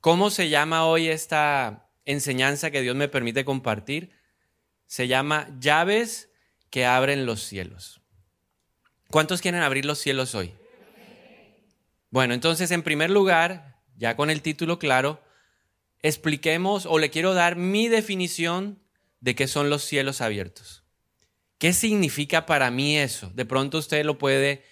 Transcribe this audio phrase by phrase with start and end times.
[0.00, 4.12] ¿Cómo se llama hoy esta enseñanza que Dios me permite compartir?
[4.86, 6.30] Se llama llaves
[6.70, 8.00] que abren los cielos.
[9.10, 10.54] ¿Cuántos quieren abrir los cielos hoy?
[12.10, 15.22] Bueno, entonces en primer lugar, ya con el título claro,
[16.00, 18.82] expliquemos o le quiero dar mi definición
[19.20, 20.82] de qué son los cielos abiertos.
[21.58, 23.30] ¿Qué significa para mí eso?
[23.34, 24.64] De pronto usted lo puede,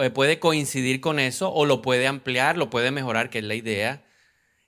[0.00, 3.56] eh, puede coincidir con eso o lo puede ampliar, lo puede mejorar, que es la
[3.56, 4.04] idea.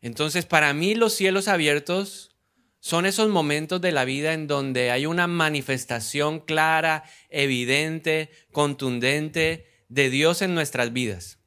[0.05, 2.37] Entonces, para mí los cielos abiertos
[2.79, 10.11] son esos momentos de la vida en donde hay una manifestación clara, evidente, contundente de
[10.11, 11.39] Dios en nuestras vidas.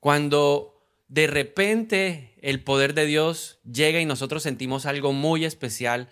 [0.00, 6.08] Cuando de repente el poder de Dios llega y nosotros sentimos algo muy especial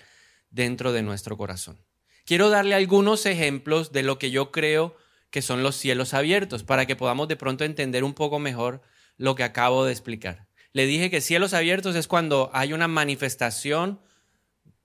[0.50, 1.78] dentro de nuestro corazón.
[2.26, 4.98] Quiero darle algunos ejemplos de lo que yo creo
[5.30, 8.82] que son los cielos abiertos para que podamos de pronto entender un poco mejor
[9.16, 10.46] lo que acabo de explicar.
[10.74, 14.00] Le dije que cielos abiertos es cuando hay una manifestación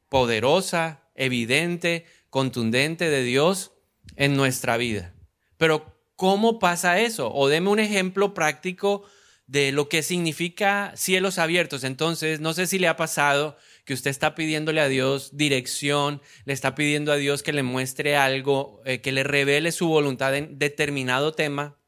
[0.07, 3.71] poderosa, evidente, contundente de Dios
[4.15, 5.15] en nuestra vida.
[5.57, 7.33] Pero ¿cómo pasa eso?
[7.33, 9.03] O deme un ejemplo práctico
[9.47, 11.83] de lo que significa cielos abiertos.
[11.83, 16.53] Entonces, no sé si le ha pasado que usted está pidiéndole a Dios dirección, le
[16.53, 20.59] está pidiendo a Dios que le muestre algo, eh, que le revele su voluntad en
[20.59, 21.78] determinado tema.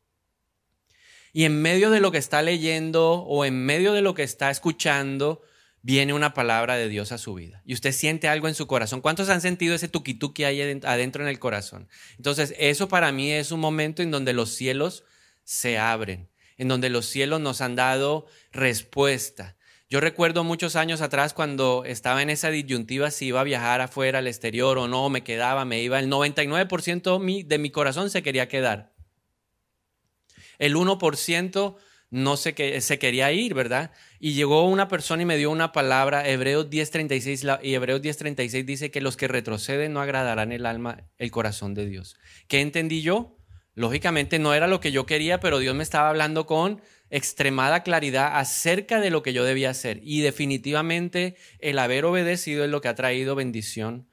[1.34, 4.50] Y en medio de lo que está leyendo o en medio de lo que está
[4.52, 5.42] escuchando,
[5.82, 7.62] viene una palabra de Dios a su vida.
[7.66, 9.02] Y usted siente algo en su corazón.
[9.02, 11.88] ¿Cuántos han sentido ese tuquitú que hay adentro en el corazón?
[12.18, 15.04] Entonces, eso para mí es un momento en donde los cielos
[15.44, 19.58] se abren en donde los cielos nos han dado respuesta.
[19.90, 24.20] Yo recuerdo muchos años atrás cuando estaba en esa disyuntiva si iba a viajar afuera,
[24.20, 25.98] al exterior o no, me quedaba, me iba.
[25.98, 28.94] El 99% de mi corazón se quería quedar.
[30.62, 31.76] El 1%
[32.12, 33.92] no se, se quería ir, ¿verdad?
[34.20, 38.92] Y llegó una persona y me dio una palabra, Hebreos 10:36, y Hebreos 10:36 dice
[38.92, 42.16] que los que retroceden no agradarán el alma, el corazón de Dios.
[42.48, 43.39] ¿Qué entendí yo?
[43.73, 46.80] Lógicamente no era lo que yo quería, pero Dios me estaba hablando con
[47.10, 49.99] extremada claridad acerca de lo que yo debía hacer.
[50.04, 54.08] Y definitivamente el haber obedecido es lo que ha traído bendición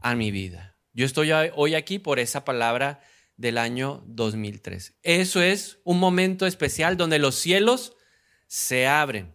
[0.00, 0.78] a mi vida.
[0.94, 3.00] Yo estoy hoy aquí por esa palabra
[3.40, 4.98] del año 2003.
[5.02, 7.96] Eso es un momento especial donde los cielos
[8.46, 9.34] se abren.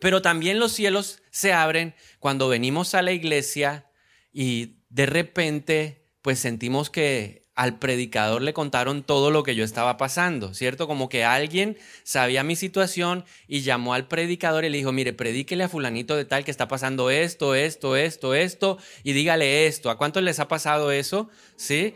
[0.00, 3.90] Pero también los cielos se abren cuando venimos a la iglesia
[4.32, 9.96] y de repente pues sentimos que al predicador le contaron todo lo que yo estaba
[9.96, 10.86] pasando, ¿cierto?
[10.86, 15.64] Como que alguien sabía mi situación y llamó al predicador y le dijo, mire, predíquele
[15.64, 19.88] a fulanito de tal que está pasando esto, esto, esto, esto, y dígale esto.
[19.88, 21.30] ¿A cuántos les ha pasado eso?
[21.56, 21.94] ¿Sí?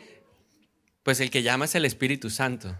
[1.02, 2.76] Pues el que llama es el Espíritu Santo.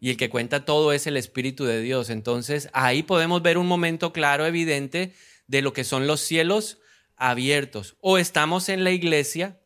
[0.00, 2.10] Y el que cuenta todo es el Espíritu de Dios.
[2.10, 5.14] Entonces ahí podemos ver un momento claro, evidente,
[5.46, 6.78] de lo que son los cielos
[7.16, 7.96] abiertos.
[8.00, 9.60] O estamos en la iglesia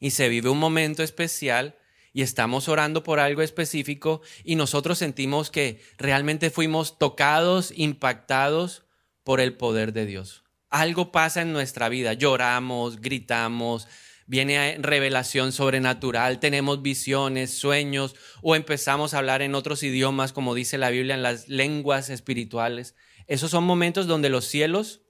[0.00, 1.76] y se vive un momento especial
[2.12, 8.84] y estamos orando por algo específico y nosotros sentimos que realmente fuimos tocados, impactados
[9.22, 10.42] por el poder de Dios.
[10.70, 13.86] Algo pasa en nuestra vida, lloramos, gritamos,
[14.30, 20.78] viene revelación sobrenatural, tenemos visiones, sueños o empezamos a hablar en otros idiomas, como dice
[20.78, 22.94] la Biblia, en las lenguas espirituales.
[23.26, 25.02] Esos son momentos donde los cielos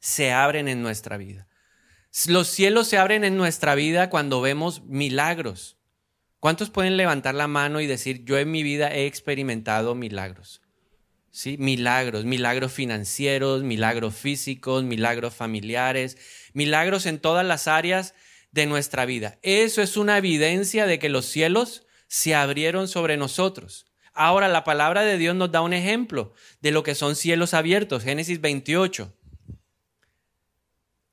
[0.00, 1.46] se abren en nuestra vida.
[2.26, 5.78] Los cielos se abren en nuestra vida cuando vemos milagros.
[6.40, 10.60] ¿Cuántos pueden levantar la mano y decir, yo en mi vida he experimentado milagros?
[11.30, 11.56] ¿Sí?
[11.58, 16.18] Milagros, milagros financieros, milagros físicos, milagros familiares,
[16.52, 18.16] milagros en todas las áreas
[18.54, 19.38] de nuestra vida.
[19.42, 23.86] Eso es una evidencia de que los cielos se abrieron sobre nosotros.
[24.14, 28.04] Ahora la palabra de Dios nos da un ejemplo de lo que son cielos abiertos.
[28.04, 29.12] Génesis 28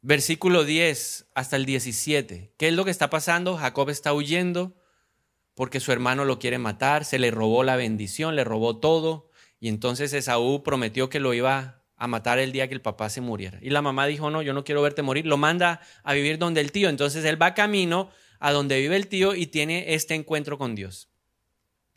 [0.02, 2.54] versículo 10 hasta el 17.
[2.58, 3.58] ¿Qué es lo que está pasando?
[3.58, 4.76] Jacob está huyendo
[5.56, 9.68] porque su hermano lo quiere matar, se le robó la bendición, le robó todo, y
[9.68, 13.60] entonces Esaú prometió que lo iba a matar el día que el papá se muriera.
[13.62, 16.62] Y la mamá dijo, no, yo no quiero verte morir, lo manda a vivir donde
[16.62, 16.90] el tío.
[16.90, 18.10] Entonces él va camino
[18.40, 21.10] a donde vive el tío y tiene este encuentro con Dios.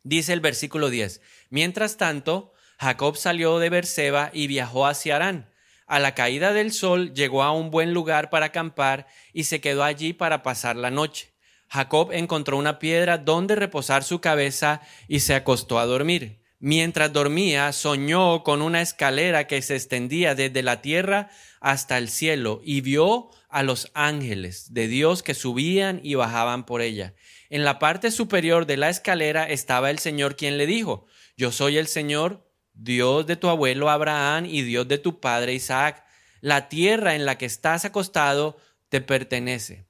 [0.03, 5.49] Dice el versículo 10, mientras tanto, Jacob salió de Berseba y viajó hacia Arán
[5.87, 9.85] a la caída del sol llegó a un buen lugar para acampar y se quedó
[9.85, 11.33] allí para pasar la noche.
[11.69, 16.44] Jacob encontró una piedra donde reposar su cabeza y se acostó a dormir.
[16.67, 21.29] Mientras dormía, soñó con una escalera que se extendía desde la tierra
[21.61, 26.81] hasta el cielo y vio a los ángeles de Dios que subían y bajaban por
[26.81, 27.13] ella.
[27.51, 31.05] En la parte superior de la escalera estaba el Señor quien le dijo,
[31.37, 36.03] Yo soy el Señor Dios de tu abuelo Abraham y Dios de tu padre Isaac.
[36.41, 38.57] La tierra en la que estás acostado
[38.89, 39.85] te pertenece.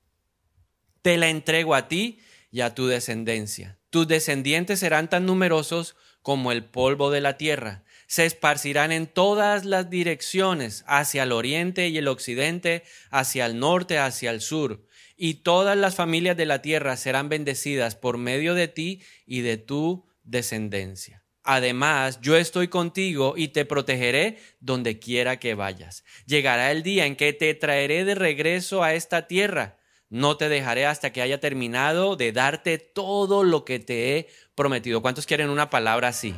[1.02, 2.18] Te la entrego a ti
[2.50, 3.78] y a tu descendencia.
[3.90, 5.94] Tus descendientes serán tan numerosos
[6.24, 7.84] como el polvo de la tierra.
[8.06, 13.98] Se esparcirán en todas las direcciones, hacia el oriente y el occidente, hacia el norte,
[13.98, 14.86] hacia el sur.
[15.18, 19.58] Y todas las familias de la tierra serán bendecidas por medio de ti y de
[19.58, 21.22] tu descendencia.
[21.42, 26.04] Además, yo estoy contigo y te protegeré donde quiera que vayas.
[26.24, 29.76] Llegará el día en que te traeré de regreso a esta tierra.
[30.08, 35.02] No te dejaré hasta que haya terminado de darte todo lo que te he prometido.
[35.02, 36.34] ¿Cuántos quieren una palabra así?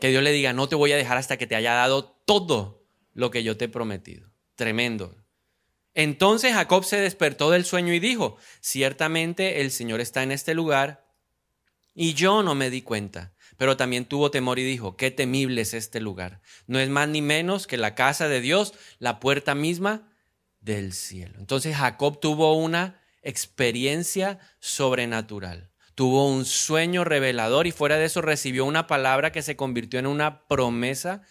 [0.00, 2.86] Que Dios le diga, no te voy a dejar hasta que te haya dado todo
[3.12, 4.28] lo que yo te he prometido.
[4.54, 5.16] Tremendo.
[5.94, 11.06] Entonces Jacob se despertó del sueño y dijo, ciertamente el Señor está en este lugar
[11.94, 13.32] y yo no me di cuenta.
[13.56, 16.42] Pero también tuvo temor y dijo, qué temible es este lugar.
[16.66, 20.12] No es más ni menos que la casa de Dios, la puerta misma
[20.60, 21.38] del cielo.
[21.38, 25.70] Entonces Jacob tuvo una experiencia sobrenatural.
[25.96, 30.06] Tuvo un sueño revelador y fuera de eso recibió una palabra que se convirtió en
[30.06, 31.22] una promesa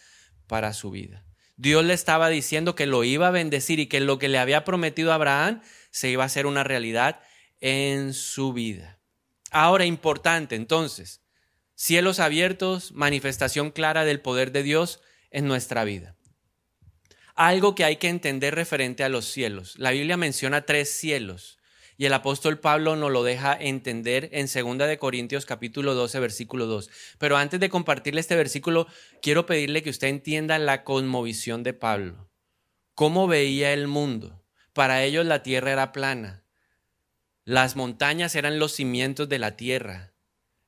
[0.47, 1.23] para su vida.
[1.56, 4.63] Dios le estaba diciendo que lo iba a bendecir y que lo que le había
[4.63, 7.19] prometido a Abraham se iba a hacer una realidad
[7.62, 8.97] en su vida.
[9.51, 11.21] Ahora, importante, entonces,
[11.75, 16.15] cielos abiertos, manifestación clara del poder de Dios en nuestra vida.
[17.35, 19.75] Algo que hay que entender referente a los cielos.
[19.77, 21.59] La Biblia menciona tres cielos
[21.97, 26.65] y el apóstol Pablo nos lo deja entender en 2 de Corintios capítulo 12 versículo
[26.65, 26.89] 2.
[27.18, 28.88] Pero antes de compartirle este versículo,
[29.21, 32.30] quiero pedirle que usted entienda la cosmovisión de Pablo.
[32.94, 34.44] ¿Cómo veía el mundo?
[34.74, 36.44] Para ellos la tierra era plana.
[37.44, 40.13] Las montañas eran los cimientos de la tierra,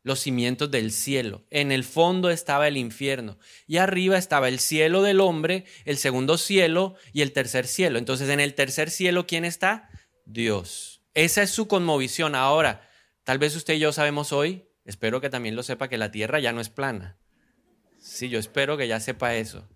[0.03, 1.45] los cimientos del cielo.
[1.49, 6.37] En el fondo estaba el infierno y arriba estaba el cielo del hombre, el segundo
[6.37, 7.97] cielo y el tercer cielo.
[7.97, 9.89] Entonces en el tercer cielo, ¿quién está?
[10.25, 10.96] Dios.
[11.17, 12.35] Esa es su conmovisión.
[12.35, 12.87] Ahora,
[13.23, 16.39] tal vez usted y yo sabemos hoy, espero que también lo sepa, que la tierra
[16.39, 17.17] ya no es plana.
[17.97, 19.67] Sí, yo espero que ya sepa eso.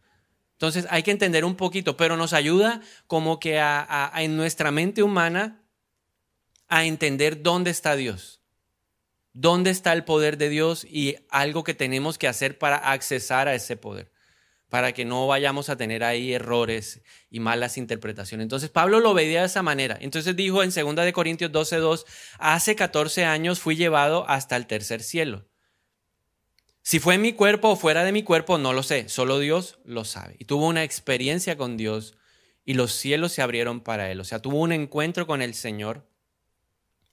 [0.52, 5.02] Entonces hay que entender un poquito, pero nos ayuda como que a, en nuestra mente
[5.02, 5.66] humana
[6.68, 8.44] a entender dónde está Dios,
[9.34, 13.56] dónde está el poder de Dios y algo que tenemos que hacer para accesar a
[13.56, 14.12] ese poder,
[14.72, 18.46] para que no vayamos a tener ahí errores y malas interpretaciones.
[18.46, 19.98] Entonces Pablo lo veía de esa manera.
[20.00, 22.06] Entonces dijo en 2 de Corintios 12:2,
[22.40, 25.46] hace 14 años fui llevado hasta el tercer cielo.
[26.82, 29.80] Si fue en mi cuerpo o fuera de mi cuerpo, no lo sé, solo Dios
[29.84, 30.38] lo sabe.
[30.40, 32.18] Y tuvo una experiencia con Dios
[32.64, 34.22] y los cielos se abrieron para él.
[34.22, 36.08] O sea, tuvo un encuentro con el Señor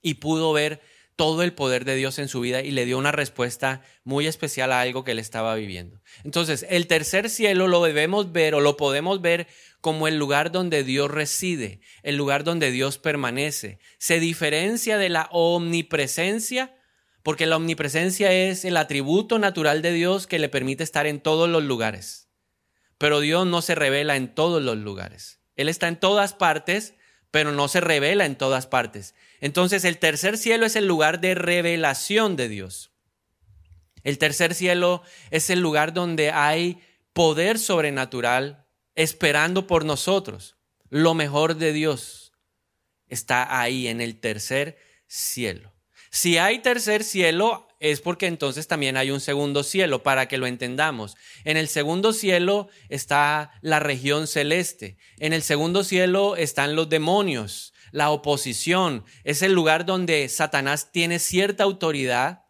[0.01, 0.79] y pudo ver
[1.19, 4.71] todo el poder de Dios en su vida y le dio una respuesta muy especial
[4.71, 6.01] a algo que él estaba viviendo.
[6.23, 9.45] Entonces, el tercer cielo lo debemos ver o lo podemos ver
[9.81, 13.79] como el lugar donde Dios reside, el lugar donde Dios permanece.
[13.97, 16.73] Se diferencia de la omnipresencia
[17.21, 21.49] porque la omnipresencia es el atributo natural de Dios que le permite estar en todos
[21.49, 22.29] los lugares.
[22.97, 25.41] Pero Dios no se revela en todos los lugares.
[25.57, 26.93] Él está en todas partes,
[27.31, 29.15] pero no se revela en todas partes.
[29.39, 32.91] Entonces el tercer cielo es el lugar de revelación de Dios.
[34.03, 36.81] El tercer cielo es el lugar donde hay
[37.13, 38.65] poder sobrenatural
[38.95, 40.57] esperando por nosotros.
[40.89, 42.33] Lo mejor de Dios
[43.07, 45.73] está ahí en el tercer cielo.
[46.11, 50.47] Si hay tercer cielo, es porque entonces también hay un segundo cielo, para que lo
[50.47, 51.15] entendamos.
[51.45, 54.97] En el segundo cielo está la región celeste.
[55.17, 59.05] En el segundo cielo están los demonios, la oposición.
[59.23, 62.45] Es el lugar donde Satanás tiene cierta autoridad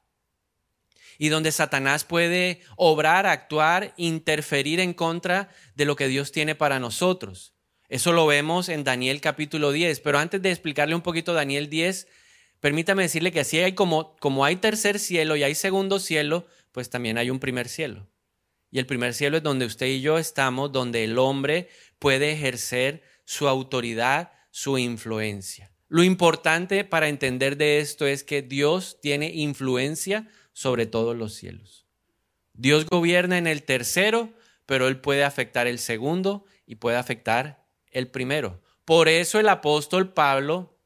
[1.19, 6.79] y donde Satanás puede obrar, actuar, interferir en contra de lo que Dios tiene para
[6.79, 7.53] nosotros.
[7.89, 10.00] Eso lo vemos en Daniel capítulo 10.
[10.00, 12.07] Pero antes de explicarle un poquito Daniel 10,
[12.60, 16.89] permítame decirle que así hay como, como hay tercer cielo y hay segundo cielo, pues
[16.89, 18.08] también hay un primer cielo.
[18.72, 23.04] Y el primer cielo es donde usted y yo estamos, donde el hombre puede ejercer
[23.25, 25.72] su autoridad, su influencia.
[25.88, 31.88] Lo importante para entender de esto es que Dios tiene influencia sobre todos los cielos.
[32.54, 34.34] Dios gobierna en el tercero,
[34.66, 38.62] pero Él puede afectar el segundo y puede afectar el primero.
[38.86, 40.78] Por eso el apóstol Pablo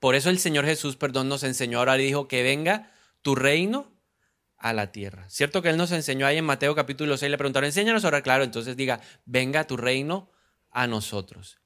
[0.00, 3.92] por eso el Señor Jesús, perdón, nos enseñó ahora y dijo que venga tu reino
[4.56, 5.28] a la tierra.
[5.28, 7.30] ¿Cierto que Él nos enseñó ahí en Mateo capítulo 6?
[7.30, 10.30] Le preguntaron, enséñanos ahora, claro, entonces diga, venga tu reino
[10.70, 11.58] a nosotros.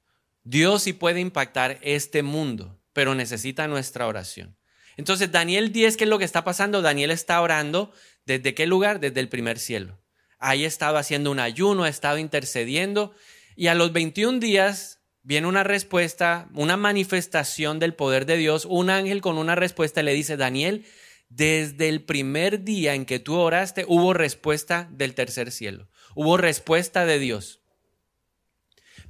[0.43, 4.57] Dios sí puede impactar este mundo, pero necesita nuestra oración.
[4.97, 6.81] Entonces, Daniel 10, ¿qué es lo que está pasando?
[6.81, 7.91] Daniel está orando
[8.25, 8.99] desde qué lugar?
[8.99, 9.99] Desde el primer cielo.
[10.37, 13.13] Ahí estado haciendo un ayuno, ha estado intercediendo
[13.55, 14.92] y a los 21 días
[15.23, 18.65] viene una respuesta, una manifestación del poder de Dios.
[18.69, 20.85] Un ángel con una respuesta le dice, Daniel,
[21.29, 27.05] desde el primer día en que tú oraste hubo respuesta del tercer cielo, hubo respuesta
[27.05, 27.61] de Dios.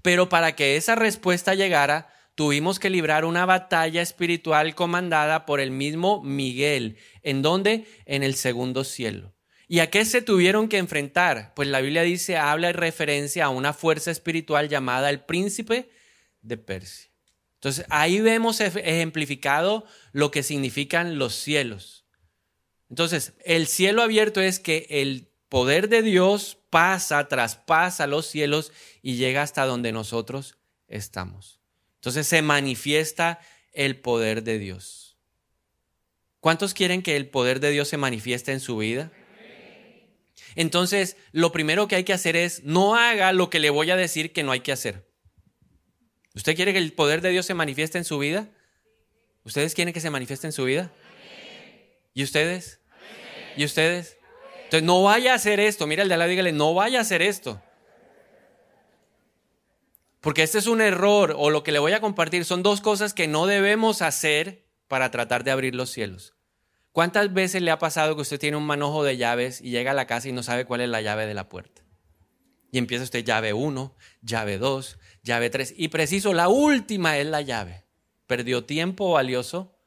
[0.01, 5.72] Pero para que esa respuesta llegara, tuvimos que librar una batalla espiritual comandada por el
[5.72, 6.98] mismo Miguel.
[7.22, 7.86] ¿En dónde?
[8.05, 9.34] En el segundo cielo.
[9.67, 11.53] ¿Y a qué se tuvieron que enfrentar?
[11.55, 15.89] Pues la Biblia dice, habla en referencia a una fuerza espiritual llamada el príncipe
[16.44, 17.10] de Persia.
[17.56, 22.06] Entonces ahí vemos ejemplificado lo que significan los cielos.
[22.90, 28.72] Entonces, el cielo abierto es que el poder de Dios pasa, traspasa los cielos
[29.02, 30.58] y llega hasta donde nosotros
[30.88, 31.60] estamos.
[31.96, 33.40] Entonces se manifiesta
[33.72, 35.18] el poder de Dios.
[36.40, 39.12] ¿Cuántos quieren que el poder de Dios se manifieste en su vida?
[40.56, 43.96] Entonces, lo primero que hay que hacer es no haga lo que le voy a
[43.96, 45.08] decir que no hay que hacer.
[46.36, 48.50] ¿Usted quiere que el poder de Dios se manifieste en su vida?
[49.44, 50.92] ¿Ustedes quieren que se manifieste en su vida?
[52.13, 52.80] ¿Y ustedes?
[53.56, 54.18] ¿Y ustedes?
[54.66, 55.86] Entonces, no vaya a hacer esto.
[55.86, 57.62] Mira el de al lado, dígale, no vaya a hacer esto.
[60.22, 63.13] Porque este es un error o lo que le voy a compartir son dos cosas
[63.13, 66.34] que no debemos hacer para tratar de abrir los cielos.
[66.94, 69.96] ¿Cuántas veces le ha pasado que usted tiene un manojo de llaves y llega a
[69.96, 71.83] la casa y no sabe cuál es la llave de la puerta?
[72.74, 77.42] Y empieza usted llave 1, llave 2, llave 3 y preciso la última es la
[77.42, 77.84] llave.
[78.25, 79.77] Perdió tiempo valioso,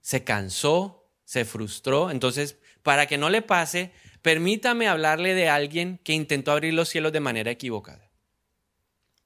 [0.00, 2.10] se cansó, se frustró.
[2.10, 3.92] Entonces, para que no le pase,
[4.22, 8.10] permítame hablarle de alguien que intentó abrir los cielos de manera equivocada.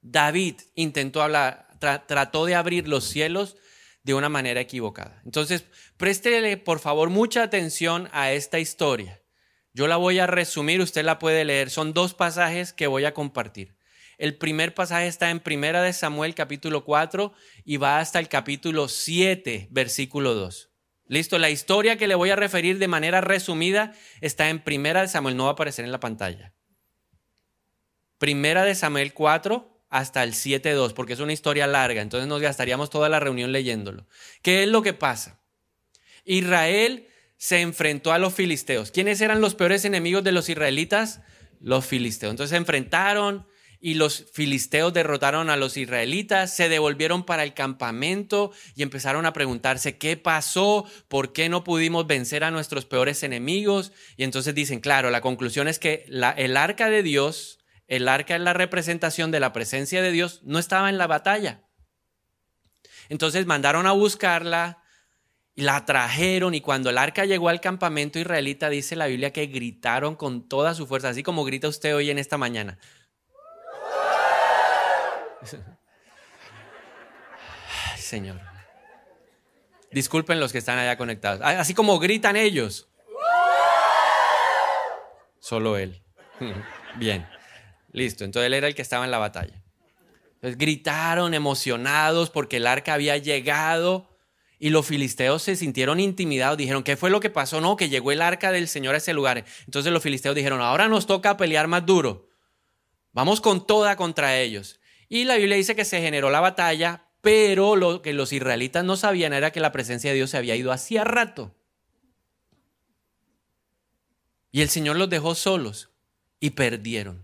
[0.03, 1.69] David intentó hablar,
[2.05, 3.57] trató de abrir los cielos
[4.03, 5.23] de una manera equivocada.
[5.25, 5.65] Entonces,
[5.97, 9.22] préstele por favor mucha atención a esta historia.
[9.73, 11.71] Yo la voy a resumir, usted la puede leer.
[11.71, 13.75] Son dos pasajes que voy a compartir.
[14.19, 17.33] El primer pasaje está en Primera de Samuel capítulo 4
[17.65, 20.69] y va hasta el capítulo 7, versículo 2.
[21.07, 25.07] Listo, la historia que le voy a referir de manera resumida está en Primera de
[25.07, 26.53] Samuel, no va a aparecer en la pantalla.
[28.19, 32.89] Primera de Samuel 4 hasta el 7.2, porque es una historia larga, entonces nos gastaríamos
[32.89, 34.07] toda la reunión leyéndolo.
[34.41, 35.41] ¿Qué es lo que pasa?
[36.25, 38.91] Israel se enfrentó a los filisteos.
[38.91, 41.21] ¿Quiénes eran los peores enemigos de los israelitas?
[41.59, 42.31] Los filisteos.
[42.31, 43.47] Entonces se enfrentaron,
[43.85, 49.33] y los filisteos derrotaron a los israelitas, se devolvieron para el campamento y empezaron a
[49.33, 53.91] preguntarse qué pasó, por qué no pudimos vencer a nuestros peores enemigos.
[54.15, 58.41] Y entonces dicen, claro, la conclusión es que el arca de Dios, el arca es
[58.41, 61.67] la representación de la presencia de Dios, no estaba en la batalla.
[63.09, 64.81] Entonces mandaron a buscarla,
[65.55, 69.45] y la trajeron y cuando el arca llegó al campamento israelita, dice la Biblia que
[69.45, 72.79] gritaron con toda su fuerza, así como grita usted hoy en esta mañana.
[77.97, 78.39] Señor.
[79.91, 81.41] Disculpen los que están allá conectados.
[81.43, 82.89] Así como gritan ellos.
[85.39, 86.01] Solo él.
[86.95, 87.27] Bien.
[87.91, 88.23] Listo.
[88.23, 89.61] Entonces él era el que estaba en la batalla.
[90.35, 94.12] Entonces gritaron emocionados porque el arca había llegado
[94.63, 96.57] y los filisteos se sintieron intimidados.
[96.57, 97.59] Dijeron, ¿qué fue lo que pasó?
[97.59, 99.43] No, que llegó el arca del Señor a ese lugar.
[99.65, 102.29] Entonces los filisteos dijeron, ahora nos toca pelear más duro.
[103.11, 104.79] Vamos con toda contra ellos.
[105.09, 108.95] Y la Biblia dice que se generó la batalla, pero lo que los israelitas no
[108.95, 111.53] sabían era que la presencia de Dios se había ido hacía rato.
[114.49, 115.89] Y el Señor los dejó solos
[116.39, 117.22] y perdieron.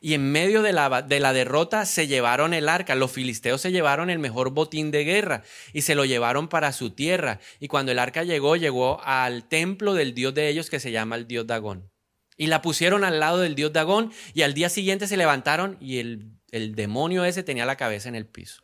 [0.00, 2.94] Y en medio de la, de la, derrota se llevaron el arca.
[2.94, 6.90] Los filisteos se llevaron el mejor botín de guerra y se lo llevaron para su
[6.90, 7.40] tierra.
[7.60, 11.16] Y cuando el arca llegó, llegó al templo del dios de ellos que se llama
[11.16, 11.90] el dios Dagón.
[12.36, 15.98] Y la pusieron al lado del dios Dagón y al día siguiente se levantaron y
[15.98, 18.62] el el demonio ese tenía la cabeza en el piso.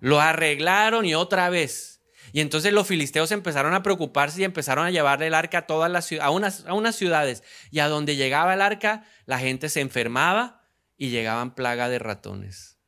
[0.00, 1.97] Lo arreglaron y otra vez.
[2.32, 5.90] Y entonces los filisteos empezaron a preocuparse y empezaron a llevarle el arca a todas
[5.90, 7.42] las a unas, a unas ciudades.
[7.70, 10.62] Y a donde llegaba el arca, la gente se enfermaba
[10.96, 12.78] y llegaban plaga de ratones.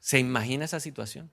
[0.00, 1.32] ¿Se imagina esa situación?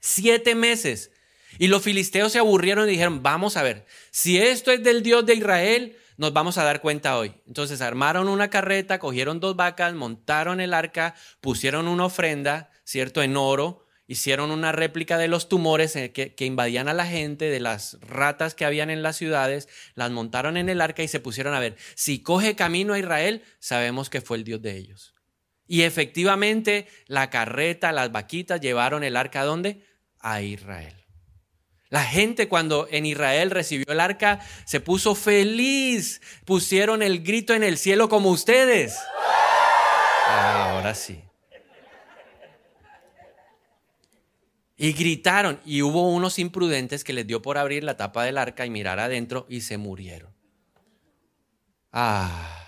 [0.00, 1.12] Siete meses.
[1.58, 5.24] Y los filisteos se aburrieron y dijeron, vamos a ver, si esto es del Dios
[5.24, 7.34] de Israel, nos vamos a dar cuenta hoy.
[7.46, 13.22] Entonces armaron una carreta, cogieron dos vacas, montaron el arca, pusieron una ofrenda, ¿cierto?
[13.22, 17.60] En oro, hicieron una réplica de los tumores eh, que, invadían a la gente, de
[17.60, 21.54] las ratas que habían en las ciudades, las montaron en el arca y se pusieron
[21.54, 25.14] a ver, si coge camino a Israel, sabemos que fue el Dios de ellos.
[25.66, 29.82] Y efectivamente la carreta, las vaquitas llevaron el arca a dónde?
[30.20, 30.94] A Israel.
[31.88, 37.62] La gente cuando en Israel recibió el arca se puso feliz, pusieron el grito en
[37.62, 38.98] el cielo como ustedes.
[40.26, 41.22] Ahora sí.
[44.76, 48.66] Y gritaron, y hubo unos imprudentes que les dio por abrir la tapa del arca
[48.66, 50.34] y mirar adentro y se murieron.
[51.92, 52.60] Ah.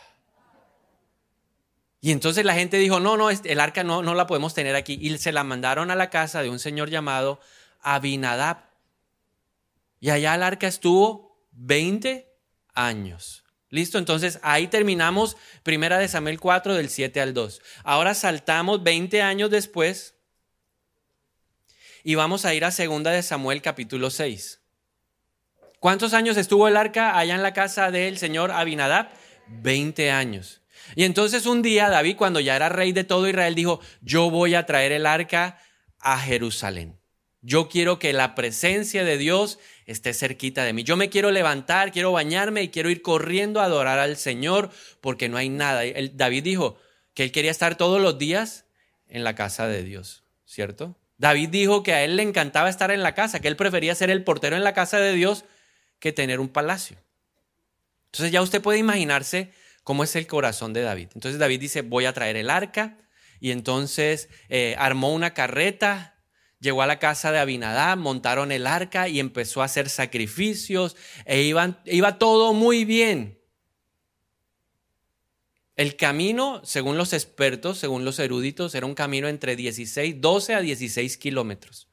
[2.01, 4.97] Y entonces la gente dijo, no, no, el arca no, no la podemos tener aquí.
[5.01, 7.41] Y se la mandaron a la casa de un señor llamado
[7.81, 8.59] Abinadab.
[9.99, 12.33] Y allá el arca estuvo 20
[12.75, 13.45] años.
[13.71, 17.61] Listo, entonces ahí terminamos Primera de Samuel 4 del 7 al 2.
[17.83, 20.16] Ahora saltamos 20 años después
[22.07, 24.61] y vamos a ir a Segunda de Samuel capítulo 6.
[25.81, 29.09] ¿Cuántos años estuvo el arca allá en la casa del señor Abinadab?
[29.49, 30.63] 20 años.
[30.95, 34.55] Y entonces un día David, cuando ya era rey de todo Israel, dijo, yo voy
[34.55, 35.59] a traer el arca
[35.99, 36.97] a Jerusalén.
[37.41, 40.85] Yo quiero que la presencia de Dios esté cerquita de mí.
[40.85, 44.71] Yo me quiero levantar, quiero bañarme y quiero ir corriendo a adorar al Señor
[45.01, 45.83] porque no hay nada.
[46.13, 46.79] David dijo
[47.15, 48.65] que él quería estar todos los días
[49.09, 50.97] en la casa de Dios, ¿cierto?
[51.19, 54.11] David dijo que a él le encantaba estar en la casa, que él prefería ser
[54.11, 55.45] el portero en la casa de Dios
[55.99, 56.99] que tener un palacio.
[58.07, 61.09] Entonces ya usted puede imaginarse cómo es el corazón de David.
[61.15, 62.99] Entonces David dice, voy a traer el arca.
[63.39, 66.19] Y entonces eh, armó una carreta,
[66.59, 70.97] llegó a la casa de Abinadab, montaron el arca y empezó a hacer sacrificios.
[71.25, 73.39] E iban, iba todo muy bien.
[75.77, 80.61] El camino, según los expertos, según los eruditos, era un camino entre 16, 12 a
[80.61, 81.89] 16 kilómetros.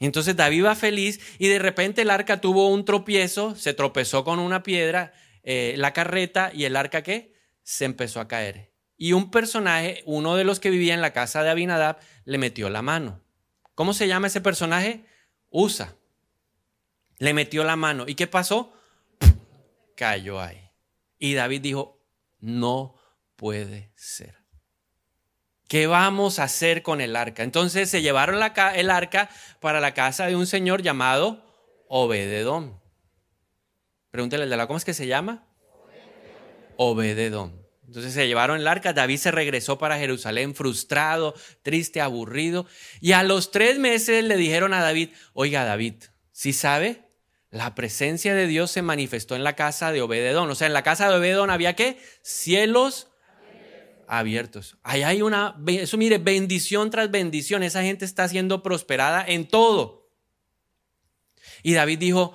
[0.00, 4.24] Y entonces David va feliz y de repente el arca tuvo un tropiezo, se tropezó
[4.24, 7.32] con una piedra eh, la carreta y el arca que
[7.62, 8.72] se empezó a caer.
[8.98, 12.68] Y un personaje, uno de los que vivía en la casa de Abinadab, le metió
[12.70, 13.22] la mano.
[13.74, 15.04] ¿Cómo se llama ese personaje?
[15.50, 15.94] Usa.
[17.18, 18.04] Le metió la mano.
[18.06, 18.72] ¿Y qué pasó?
[19.94, 20.70] Cayó ahí.
[21.18, 22.02] Y David dijo,
[22.40, 22.95] no
[23.36, 24.34] puede ser.
[25.68, 27.42] ¿Qué vamos a hacer con el arca?
[27.42, 29.28] Entonces se llevaron la, el arca
[29.60, 31.44] para la casa de un señor llamado
[31.88, 32.80] Obededón.
[34.10, 35.46] Pregúntele al de la, ¿cómo es que se llama?
[36.76, 37.66] Obededón.
[37.86, 42.66] Entonces se llevaron el arca, David se regresó para Jerusalén frustrado, triste, aburrido.
[43.00, 45.94] Y a los tres meses le dijeron a David, oiga David,
[46.32, 47.02] ¿sí sabe?
[47.50, 50.50] La presencia de Dios se manifestó en la casa de Obededón.
[50.50, 51.98] O sea, en la casa de Obededón había qué?
[52.22, 53.08] Cielos
[54.08, 54.76] abiertos.
[54.82, 57.62] Ahí hay una, eso mire, bendición tras bendición.
[57.62, 60.10] Esa gente está siendo prosperada en todo.
[61.62, 62.34] Y David dijo,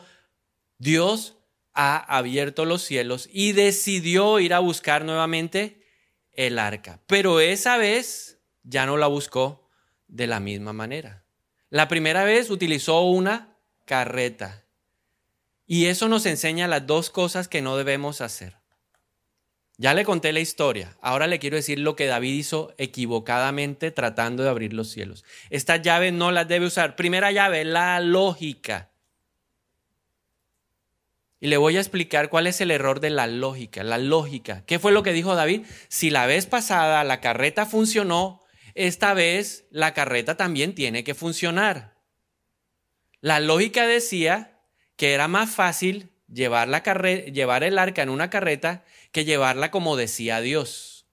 [0.77, 1.37] Dios
[1.73, 5.85] ha abierto los cielos y decidió ir a buscar nuevamente
[6.33, 6.99] el arca.
[7.07, 9.69] Pero esa vez ya no la buscó
[10.07, 11.23] de la misma manera.
[11.69, 14.65] La primera vez utilizó una carreta.
[15.65, 18.60] Y eso nos enseña las dos cosas que no debemos hacer.
[19.81, 20.95] Ya le conté la historia.
[21.01, 25.25] Ahora le quiero decir lo que David hizo equivocadamente tratando de abrir los cielos.
[25.49, 26.95] Esta llave no las debe usar.
[26.95, 28.91] Primera llave, la lógica.
[31.39, 33.83] Y le voy a explicar cuál es el error de la lógica.
[33.83, 34.63] La lógica.
[34.67, 35.65] ¿Qué fue lo que dijo David?
[35.87, 38.43] Si la vez pasada la carreta funcionó,
[38.75, 41.95] esta vez la carreta también tiene que funcionar.
[43.19, 44.61] La lógica decía
[44.95, 49.95] que era más fácil llevar, la llevar el arca en una carreta que llevarla como
[49.95, 51.05] decía Dios.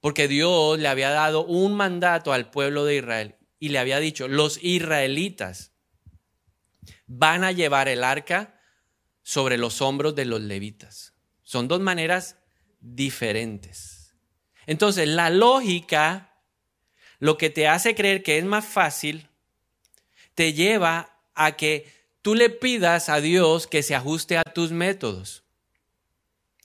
[0.00, 4.28] Porque Dios le había dado un mandato al pueblo de Israel y le había dicho,
[4.28, 5.72] los israelitas
[7.06, 8.60] van a llevar el arca
[9.22, 11.14] sobre los hombros de los levitas.
[11.42, 12.36] Son dos maneras
[12.80, 14.14] diferentes.
[14.66, 16.42] Entonces, la lógica,
[17.18, 19.28] lo que te hace creer que es más fácil,
[20.34, 25.44] te lleva a que tú le pidas a Dios que se ajuste a tus métodos.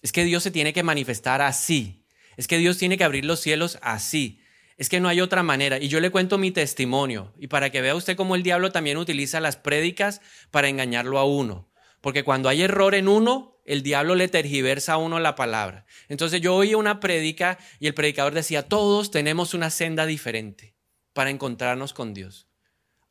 [0.01, 2.05] Es que Dios se tiene que manifestar así.
[2.37, 4.41] Es que Dios tiene que abrir los cielos así.
[4.77, 5.79] Es que no hay otra manera.
[5.79, 7.33] Y yo le cuento mi testimonio.
[7.39, 11.25] Y para que vea usted cómo el diablo también utiliza las prédicas para engañarlo a
[11.25, 11.71] uno.
[12.01, 15.85] Porque cuando hay error en uno, el diablo le tergiversa a uno la palabra.
[16.07, 20.75] Entonces yo oí una prédica y el predicador decía, todos tenemos una senda diferente
[21.13, 22.47] para encontrarnos con Dios.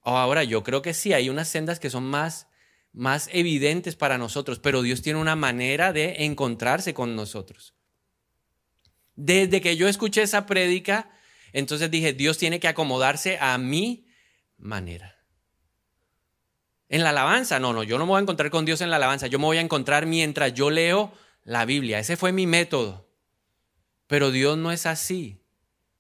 [0.05, 2.47] Ahora yo creo que sí, hay unas sendas que son más,
[2.93, 7.75] más evidentes para nosotros, pero Dios tiene una manera de encontrarse con nosotros.
[9.17, 11.11] Desde que yo escuché esa prédica,
[11.53, 14.07] entonces dije, Dios tiene que acomodarse a mi
[14.59, 15.15] manera.
[16.89, 18.97] En la alabanza, no, no, yo no me voy a encontrar con Dios en la
[18.97, 21.13] alabanza, yo me voy a encontrar mientras yo leo
[21.45, 21.99] la Biblia.
[21.99, 23.09] Ese fue mi método.
[24.07, 25.44] Pero Dios no es así.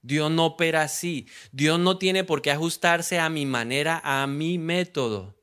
[0.04, 1.26] Dios no opera así.
[1.50, 5.34] Dios no tiene por qué ajustarse a mi manera, a mi método.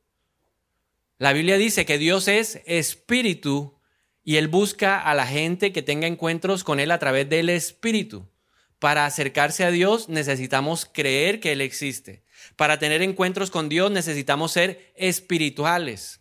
[1.17, 3.75] La Biblia dice que Dios es espíritu
[4.23, 8.29] y Él busca a la gente que tenga encuentros con Él a través del espíritu.
[8.77, 12.23] Para acercarse a Dios necesitamos creer que Él existe.
[12.55, 16.20] Para tener encuentros con Dios necesitamos ser espirituales.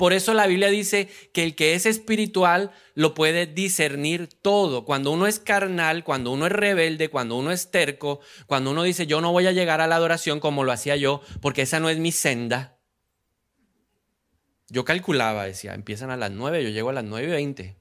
[0.00, 4.86] Por eso la Biblia dice que el que es espiritual lo puede discernir todo.
[4.86, 9.06] Cuando uno es carnal, cuando uno es rebelde, cuando uno es terco, cuando uno dice
[9.06, 11.90] yo no voy a llegar a la adoración como lo hacía yo, porque esa no
[11.90, 12.78] es mi senda,
[14.70, 17.76] yo calculaba, decía, empiezan a las 9, yo llego a las 9 y 20.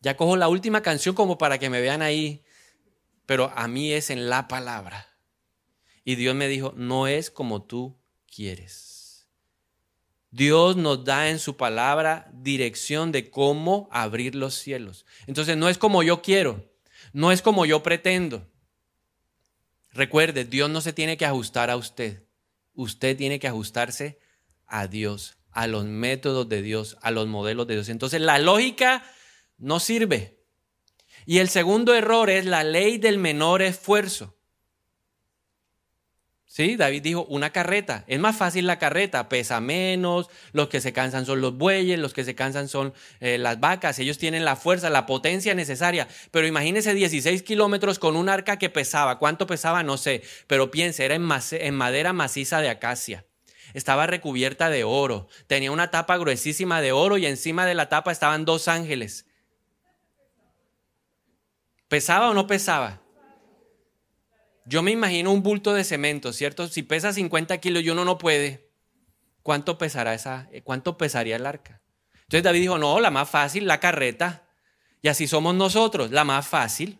[0.00, 2.44] Ya cojo la última canción como para que me vean ahí,
[3.26, 5.08] pero a mí es en la palabra.
[6.04, 7.98] Y Dios me dijo, no es como tú
[8.32, 8.87] quieres.
[10.30, 15.06] Dios nos da en su palabra dirección de cómo abrir los cielos.
[15.26, 16.70] Entonces no es como yo quiero,
[17.12, 18.46] no es como yo pretendo.
[19.92, 22.24] Recuerde, Dios no se tiene que ajustar a usted.
[22.74, 24.18] Usted tiene que ajustarse
[24.66, 27.88] a Dios a los métodos de Dios, a los modelos de Dios.
[27.88, 29.02] Entonces la lógica
[29.56, 30.38] no sirve.
[31.26, 34.37] Y el segundo error es la ley del menor esfuerzo.
[36.50, 38.04] Sí, David dijo, una carreta.
[38.06, 42.14] Es más fácil la carreta, pesa menos, los que se cansan son los bueyes, los
[42.14, 46.08] que se cansan son eh, las vacas, ellos tienen la fuerza, la potencia necesaria.
[46.30, 49.18] Pero imagínese 16 kilómetros con un arca que pesaba.
[49.18, 49.82] ¿Cuánto pesaba?
[49.82, 53.26] No sé, pero piense, era en madera maciza de acacia
[53.74, 58.10] estaba recubierta de oro, tenía una tapa gruesísima de oro y encima de la tapa
[58.10, 59.26] estaban dos ángeles.
[61.88, 63.02] ¿Pesaba o no pesaba?
[64.68, 66.68] Yo me imagino un bulto de cemento, ¿cierto?
[66.68, 68.70] Si pesa 50 kilos y uno no puede,
[69.42, 71.80] ¿cuánto pesará esa, cuánto pesaría el arca?
[72.12, 74.46] Entonces David dijo, no, la más fácil, la carreta.
[75.00, 76.98] Y así somos nosotros, la más fácil.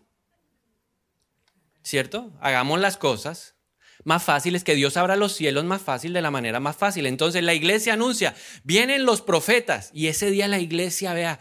[1.83, 2.33] ¿Cierto?
[2.40, 3.59] Hagamos las cosas
[4.04, 7.04] más fácil es que Dios abra los cielos más fácil de la manera más fácil.
[7.04, 11.38] Entonces la iglesia anuncia, vienen los profetas y ese día la iglesia vea,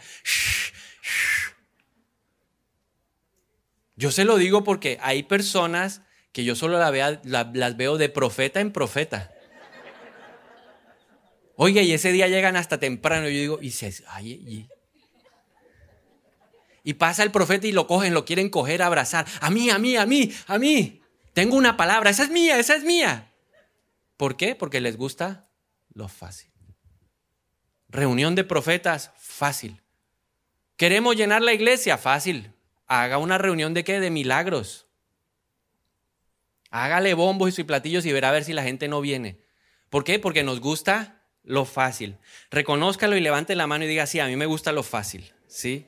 [3.96, 6.02] yo se lo digo porque hay personas
[6.38, 9.34] que yo solo la vea, las veo de profeta en profeta.
[11.56, 13.24] Oiga, y ese día llegan hasta temprano.
[13.24, 14.68] Yo digo, y se, y,
[16.84, 19.26] y pasa el profeta y lo cogen, lo quieren coger, abrazar.
[19.40, 21.02] A mí, a mí, a mí, a mí.
[21.32, 23.32] Tengo una palabra, esa es mía, esa es mía.
[24.16, 24.54] ¿Por qué?
[24.54, 25.48] Porque les gusta
[25.92, 26.52] lo fácil.
[27.88, 29.82] Reunión de profetas, fácil.
[30.76, 32.52] Queremos llenar la iglesia, fácil.
[32.86, 33.98] Haga una reunión de qué?
[33.98, 34.87] De milagros.
[36.70, 39.40] Hágale bombos y platillos y verá a ver si la gente no viene.
[39.90, 40.18] ¿Por qué?
[40.18, 42.18] Porque nos gusta lo fácil.
[42.50, 45.32] Reconózcalo y levante la mano y diga, sí, a mí me gusta lo fácil.
[45.46, 45.86] ¿Sí?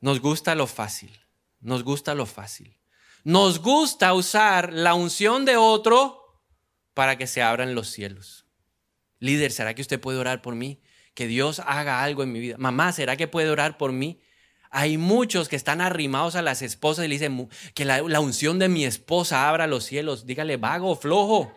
[0.00, 1.16] Nos gusta lo fácil.
[1.60, 2.76] Nos gusta lo fácil.
[3.24, 6.42] Nos gusta usar la unción de otro
[6.94, 8.46] para que se abran los cielos.
[9.18, 10.80] Líder, ¿será que usted puede orar por mí?
[11.14, 12.56] Que Dios haga algo en mi vida.
[12.58, 14.20] Mamá, ¿será que puede orar por mí?
[14.70, 18.68] Hay muchos que están arrimados a las esposas y le dicen que la, unción de
[18.68, 20.26] mi esposa abra los cielos.
[20.26, 21.52] Dígale, vago, flojo.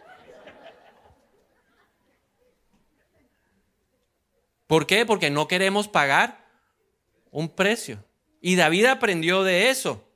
[4.67, 5.05] ¿Por qué?
[5.05, 6.47] Porque no queremos pagar
[7.31, 8.03] un precio.
[8.41, 10.07] Y David aprendió de eso.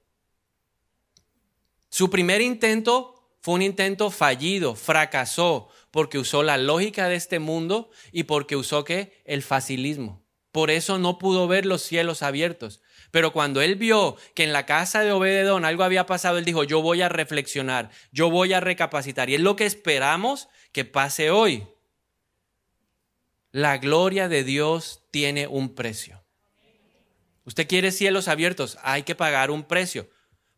[1.90, 7.90] Su primer intento fue un intento fallido, fracasó, porque usó la lógica de este mundo
[8.12, 10.24] y porque usó que el facilismo.
[10.52, 12.83] Por eso no pudo ver los cielos abiertos.
[13.14, 16.66] Pero cuando él vio que en la casa de Obededón algo había pasado, él dijo,
[16.66, 19.30] yo voy a reflexionar, yo voy a recapacitar.
[19.30, 21.66] Y es lo que esperamos que pase hoy.
[23.52, 26.22] La gloria de Dios tiene un precio.
[27.46, 30.10] Usted quiere cielos abiertos, hay que pagar un precio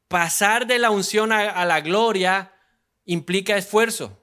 [0.07, 2.53] pasar de la unción a, la gloria
[3.05, 4.21] implica esfuerzo.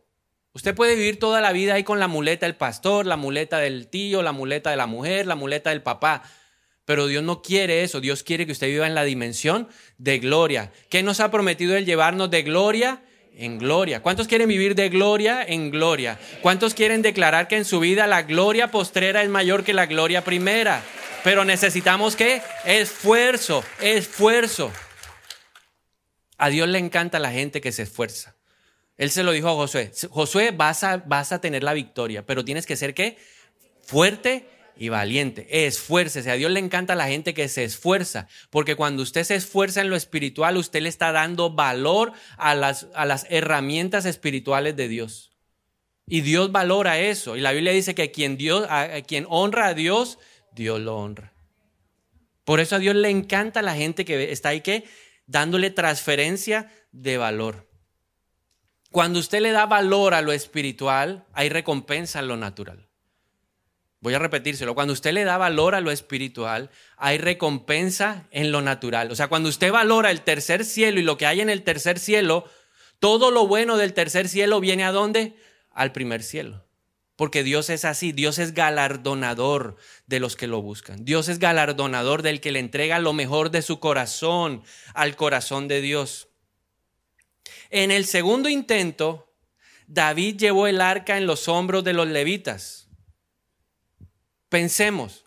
[0.54, 3.88] Usted puede vivir toda la vida ahí con la muleta del pastor, la muleta del
[3.88, 6.22] tío, la muleta de la mujer, la muleta del papá.
[6.84, 8.00] Pero Dios no quiere eso.
[8.00, 9.68] Dios quiere que usted viva en la dimensión
[9.98, 10.72] de gloria.
[10.88, 13.02] ¿Qué nos ha prometido el llevarnos de gloria
[13.34, 14.02] en gloria?
[14.02, 16.18] ¿Cuántos quieren vivir de gloria en gloria?
[16.40, 20.24] ¿Cuántos quieren declarar que en su vida la gloria postrera es mayor que la gloria
[20.24, 20.82] primera?
[21.22, 24.72] Pero necesitamos que esfuerzo, esfuerzo.
[26.36, 28.34] A Dios le encanta la gente que se esfuerza.
[28.96, 29.92] Él se lo dijo a Josué.
[30.10, 33.16] Josué, vas a, vas a tener la victoria, pero tienes que ser qué?
[33.82, 35.66] Fuerte y valiente.
[35.66, 36.30] Esfuércese.
[36.30, 39.90] A Dios le encanta la gente que se esfuerza, porque cuando usted se esfuerza en
[39.90, 45.32] lo espiritual, usted le está dando valor a las, a las herramientas espirituales de Dios.
[46.06, 47.36] Y Dios valora eso.
[47.36, 50.18] Y la Biblia dice que quien, Dios, a quien honra a Dios,
[50.52, 51.32] Dios lo honra.
[52.44, 54.84] Por eso a Dios le encanta la gente que está ahí que
[55.26, 57.68] dándole transferencia de valor.
[58.90, 62.88] Cuando usted le da valor a lo espiritual, hay recompensa en lo natural.
[64.02, 64.74] Voy a repetírselo.
[64.74, 69.12] Cuando usted le da valor a lo espiritual, hay recompensa en lo natural.
[69.12, 72.00] O sea, cuando usted valora el tercer cielo y lo que hay en el tercer
[72.00, 72.44] cielo,
[72.98, 75.36] todo lo bueno del tercer cielo viene a dónde?
[75.70, 76.66] Al primer cielo.
[77.14, 79.76] Porque Dios es así, Dios es galardonador
[80.08, 81.04] de los que lo buscan.
[81.04, 85.80] Dios es galardonador del que le entrega lo mejor de su corazón al corazón de
[85.80, 86.28] Dios.
[87.70, 89.32] En el segundo intento,
[89.86, 92.81] David llevó el arca en los hombros de los levitas.
[94.52, 95.24] Pensemos,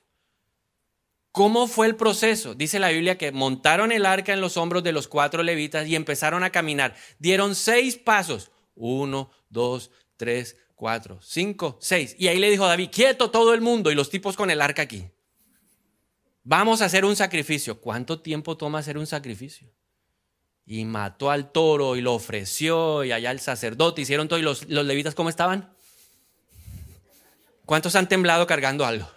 [1.31, 2.53] ¿cómo fue el proceso?
[2.53, 5.95] Dice la Biblia que montaron el arca en los hombros de los cuatro levitas y
[5.95, 6.95] empezaron a caminar.
[7.17, 8.51] Dieron seis pasos.
[8.75, 12.15] Uno, dos, tres, cuatro, cinco, seis.
[12.19, 14.83] Y ahí le dijo David, quieto todo el mundo y los tipos con el arca
[14.83, 15.09] aquí.
[16.43, 17.81] Vamos a hacer un sacrificio.
[17.81, 19.73] ¿Cuánto tiempo toma hacer un sacrificio?
[20.67, 24.69] Y mató al toro y lo ofreció y allá el sacerdote hicieron todo y los,
[24.69, 25.73] los levitas ¿cómo estaban?
[27.65, 29.14] ¿Cuántos han temblado cargando algo?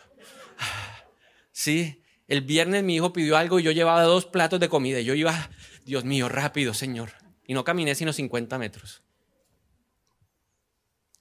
[1.58, 5.00] Sí, el viernes mi hijo pidió algo y yo llevaba dos platos de comida.
[5.00, 5.50] Y yo iba,
[5.84, 7.10] Dios mío, rápido, Señor.
[7.48, 9.02] Y no caminé sino 50 metros.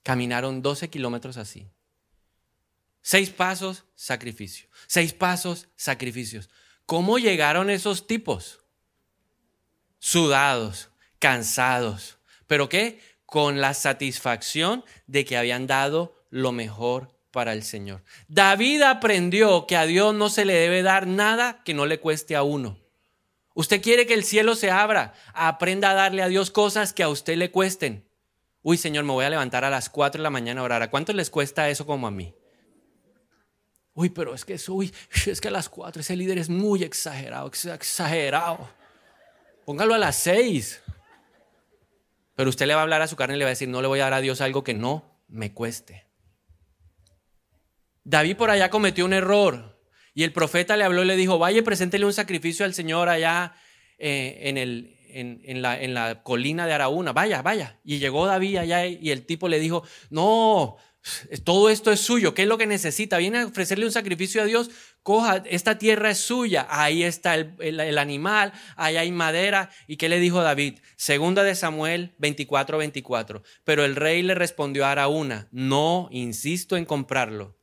[0.04, 1.71] Caminaron 12 kilómetros así.
[3.02, 4.69] Seis pasos, sacrificio.
[4.86, 6.52] Seis pasos, sacrificios.
[6.86, 8.60] ¿Cómo llegaron esos tipos?
[9.97, 12.19] Sudados, cansados.
[12.45, 13.02] ¿Pero qué?
[13.26, 18.02] Con la satisfacción de que habían dado lo mejor para el Señor.
[18.28, 22.36] David aprendió que a Dios no se le debe dar nada que no le cueste
[22.36, 22.80] a uno.
[23.54, 27.10] Usted quiere que el cielo se abra, aprenda a darle a Dios cosas que a
[27.10, 28.10] usted le cuesten.
[28.63, 30.82] Uy, Señor, me voy a levantar a las 4 de la mañana a orar.
[30.82, 32.34] ¿A cuánto les cuesta eso como a mí?
[33.93, 34.91] Uy, pero es que, uy,
[35.28, 38.67] es que a las 4 ese líder es muy exagerado, exagerado.
[39.63, 40.82] Póngalo a las 6.
[42.36, 43.84] Pero usted le va a hablar a su carne y le va a decir, no
[43.84, 46.07] le voy a dar a Dios algo que no me cueste.
[48.08, 49.78] David por allá cometió un error
[50.13, 53.54] y el profeta le habló y le dijo, vaya, preséntele un sacrificio al Señor allá
[53.98, 57.82] eh, en, la, en la colina de Araúna, vaya, vaya.
[57.84, 60.78] Y llegó David allá y el tipo le dijo, no,
[61.43, 63.17] todo esto es suyo, ¿qué es lo que necesita?
[63.17, 64.70] Viene a ofrecerle un sacrificio a Dios,
[65.04, 69.70] coja, esta tierra es suya, ahí está el, el, animal, ahí hay madera.
[69.86, 70.80] ¿Y qué le dijo David?
[70.96, 73.43] Segunda de Samuel 24, 24.
[73.65, 77.57] Pero el rey le respondió a Araúna, no insisto en comprarlo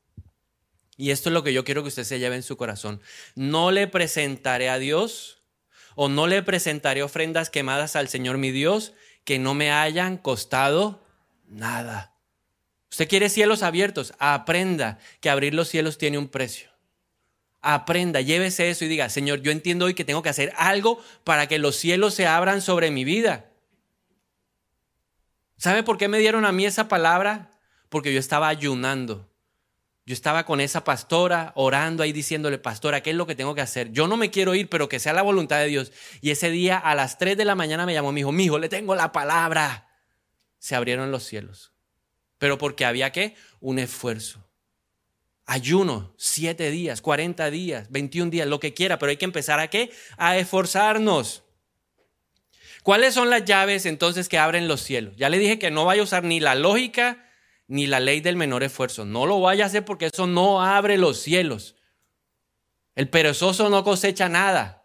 [0.97, 3.01] y esto es lo que yo quiero que usted se lleve en su corazón.
[3.35, 5.43] No le presentaré a Dios
[5.95, 8.93] o no le presentaré ofrendas quemadas al Señor mi Dios
[9.25, 11.03] que no me hayan costado
[11.49, 12.15] nada.
[12.91, 16.71] Usted quiere cielos abiertos, aprenda que abrir los cielos tiene un precio.
[17.61, 21.49] Aprenda, llévese eso y diga, Señor, yo entiendo hoy que tengo que hacer algo para
[21.49, 23.51] que los cielos se abran sobre mi vida.
[25.57, 27.51] ¿Sabe por qué me dieron a mí esa palabra?
[27.89, 29.34] Porque yo estaba ayunando.
[30.07, 33.62] Yo estaba con esa pastora orando ahí diciéndole, pastora, ¿qué es lo que tengo que
[33.62, 33.90] hacer?
[33.90, 35.93] Yo no me quiero ir, pero que sea la voluntad de Dios.
[36.21, 38.59] Y ese día a las 3 de la mañana me llamó mi hijo, mi hijo,
[38.59, 39.88] le tengo la palabra.
[40.59, 41.73] Se abrieron los cielos.
[42.37, 44.45] Pero porque había que un esfuerzo.
[45.47, 49.69] Ayuno, 7 días, 40 días, 21 días, lo que quiera, pero hay que empezar a
[49.69, 49.90] qué?
[50.19, 51.45] A esforzarnos.
[52.83, 55.17] ¿Cuáles son las llaves entonces que abren los cielos?
[55.17, 57.24] Ya le dije que no vaya a usar ni la lógica
[57.66, 59.05] ni la ley del menor esfuerzo.
[59.05, 61.77] No lo vaya a hacer porque eso no abre los cielos.
[62.94, 64.85] El perezoso no cosecha nada.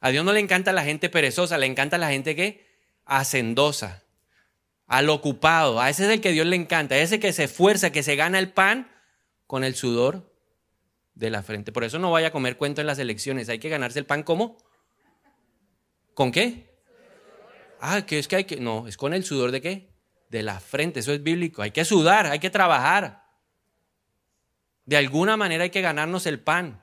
[0.00, 2.66] A Dios no le encanta la gente perezosa, le encanta la gente que
[3.04, 4.04] hacendosa,
[4.86, 5.80] al ocupado.
[5.80, 8.16] A ese es el que Dios le encanta, a ese que se esfuerza, que se
[8.16, 8.90] gana el pan
[9.46, 10.32] con el sudor
[11.14, 11.72] de la frente.
[11.72, 13.48] Por eso no vaya a comer cuento en las elecciones.
[13.48, 14.58] Hay que ganarse el pan ¿cómo?
[16.14, 16.66] ¿Con qué?
[17.80, 18.56] Ah, que es que hay que.
[18.56, 19.95] No, es con el sudor de qué?
[20.28, 21.00] De la frente.
[21.00, 21.62] Eso es bíblico.
[21.62, 23.24] Hay que sudar, hay que trabajar.
[24.84, 26.82] De alguna manera hay que ganarnos el pan,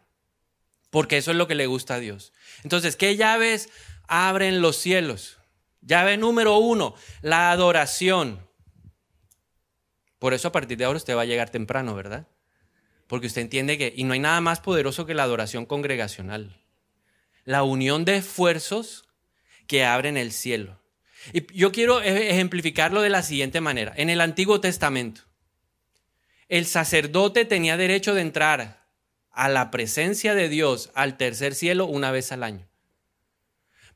[0.90, 2.34] porque eso es lo que le gusta a Dios.
[2.64, 3.70] Entonces, ¿qué llaves
[4.08, 5.40] abren los cielos?
[5.82, 8.46] Llave número uno, la adoración.
[10.20, 12.28] Por eso a partir de ahora usted va a llegar temprano, ¿verdad?
[13.08, 16.62] Porque usted entiende que, y no hay nada más poderoso que la adoración congregacional.
[17.46, 19.08] La unión de esfuerzos
[19.68, 20.83] que abren el cielo.
[21.32, 23.94] Y yo quiero e-, ejemplificarlo de la siguiente manera.
[23.96, 25.22] En el Antiguo Testamento,
[26.50, 28.84] el sacerdote tenía derecho de entrar
[29.32, 32.68] a la presencia de Dios al tercer cielo una vez al año.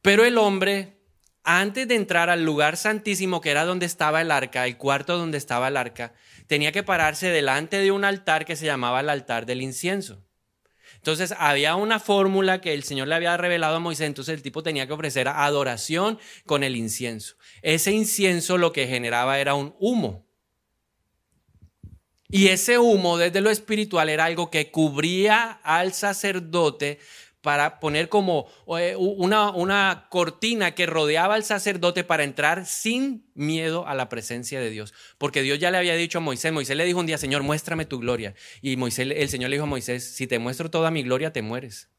[0.01, 0.97] Pero el hombre,
[1.43, 5.37] antes de entrar al lugar santísimo que era donde estaba el arca, el cuarto donde
[5.37, 6.13] estaba el arca,
[6.47, 10.26] tenía que pararse delante de un altar que se llamaba el altar del incienso.
[11.07, 14.61] Entonces había una fórmula que el Señor le había revelado a Moisés, entonces el tipo
[14.61, 17.37] tenía que ofrecer adoración con el incienso.
[17.61, 20.27] Ese incienso lo que generaba era un humo.
[22.27, 26.99] Y ese humo desde lo espiritual era algo que cubría al sacerdote
[27.41, 28.47] para poner como
[28.79, 34.59] eh, una, una, cortina que rodeaba al sacerdote para entrar sin miedo a la presencia
[34.59, 34.93] de Dios.
[35.17, 37.85] Porque Dios ya le había dicho a Moisés, Moisés le dijo un día, Señor, muéstrame
[37.85, 38.33] tu gloria.
[38.61, 41.41] Y Moisés, el Señor le dijo a Moisés, si te muestro toda mi gloria, te
[41.41, 41.89] mueres.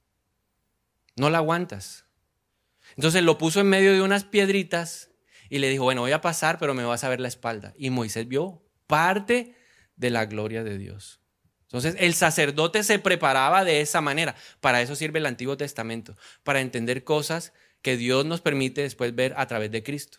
[1.16, 2.07] No la aguantas.
[2.96, 5.11] Entonces lo puso en medio de unas piedritas
[5.48, 7.74] y le dijo, bueno, voy a pasar, pero me vas a ver la espalda.
[7.79, 9.55] Y Moisés vio parte
[9.96, 11.20] de la gloria de Dios.
[11.69, 14.35] Entonces el sacerdote se preparaba de esa manera.
[14.61, 17.53] Para eso sirve el Antiguo Testamento, para entender cosas
[17.83, 20.19] que Dios nos permite después ver a través de Cristo.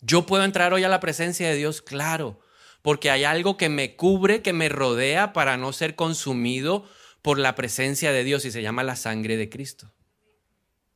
[0.00, 2.40] Yo puedo entrar hoy a la presencia de Dios, claro,
[2.82, 6.88] porque hay algo que me cubre, que me rodea para no ser consumido
[7.22, 9.92] por la presencia de Dios y se llama la sangre de Cristo.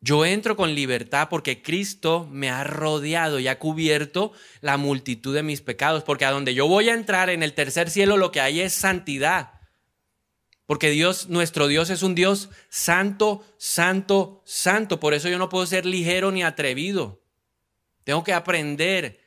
[0.03, 4.33] Yo entro con libertad porque Cristo me ha rodeado y ha cubierto
[4.63, 7.91] la multitud de mis pecados, porque a donde yo voy a entrar en el tercer
[7.91, 9.61] cielo lo que hay es santidad.
[10.65, 15.01] Porque Dios, nuestro Dios es un Dios santo, santo, santo.
[15.01, 17.21] Por eso yo no puedo ser ligero ni atrevido.
[18.05, 19.20] Tengo que aprender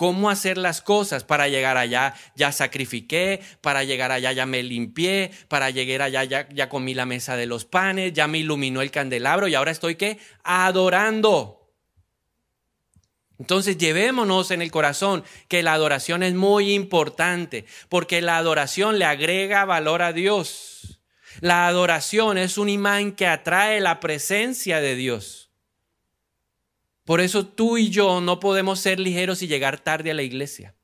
[0.00, 2.14] cómo hacer las cosas para llegar allá.
[2.34, 7.04] Ya sacrifiqué, para llegar allá ya me limpié, para llegar allá ya, ya comí la
[7.04, 10.18] mesa de los panes, ya me iluminó el candelabro y ahora estoy qué?
[10.42, 11.70] Adorando.
[13.38, 19.04] Entonces llevémonos en el corazón que la adoración es muy importante, porque la adoración le
[19.04, 21.02] agrega valor a Dios.
[21.40, 25.49] La adoración es un imán que atrae la presencia de Dios.
[27.04, 30.74] Por eso tú y yo no podemos ser ligeros y llegar tarde a la iglesia.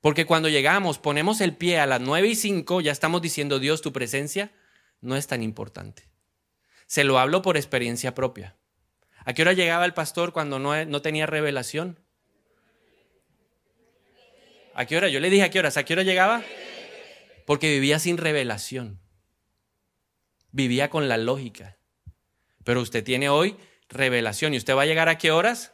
[0.00, 3.82] Porque cuando llegamos, ponemos el pie a las 9 y 5, ya estamos diciendo, Dios,
[3.82, 4.52] tu presencia
[5.00, 6.08] no es tan importante.
[6.86, 8.56] Se lo hablo por experiencia propia.
[9.24, 11.98] ¿A qué hora llegaba el pastor cuando no, no tenía revelación?
[14.74, 15.08] ¿A qué hora?
[15.08, 15.76] Yo le dije a qué horas.
[15.76, 16.44] ¿A qué hora llegaba?
[17.44, 19.00] Porque vivía sin revelación.
[20.52, 21.78] Vivía con la lógica.
[22.62, 23.56] Pero usted tiene hoy
[23.88, 24.54] revelación.
[24.54, 25.72] ¿Y usted va a llegar a qué horas?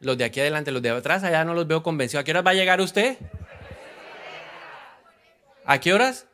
[0.00, 2.22] Los de aquí adelante, los de atrás, allá no los veo convencidos.
[2.22, 3.18] ¿A qué horas va a llegar usted?
[5.64, 6.26] ¿A qué horas?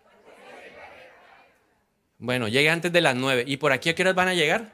[2.19, 3.45] Bueno, llegue antes de las nueve.
[3.47, 4.73] ¿Y por aquí a qué horas van a llegar?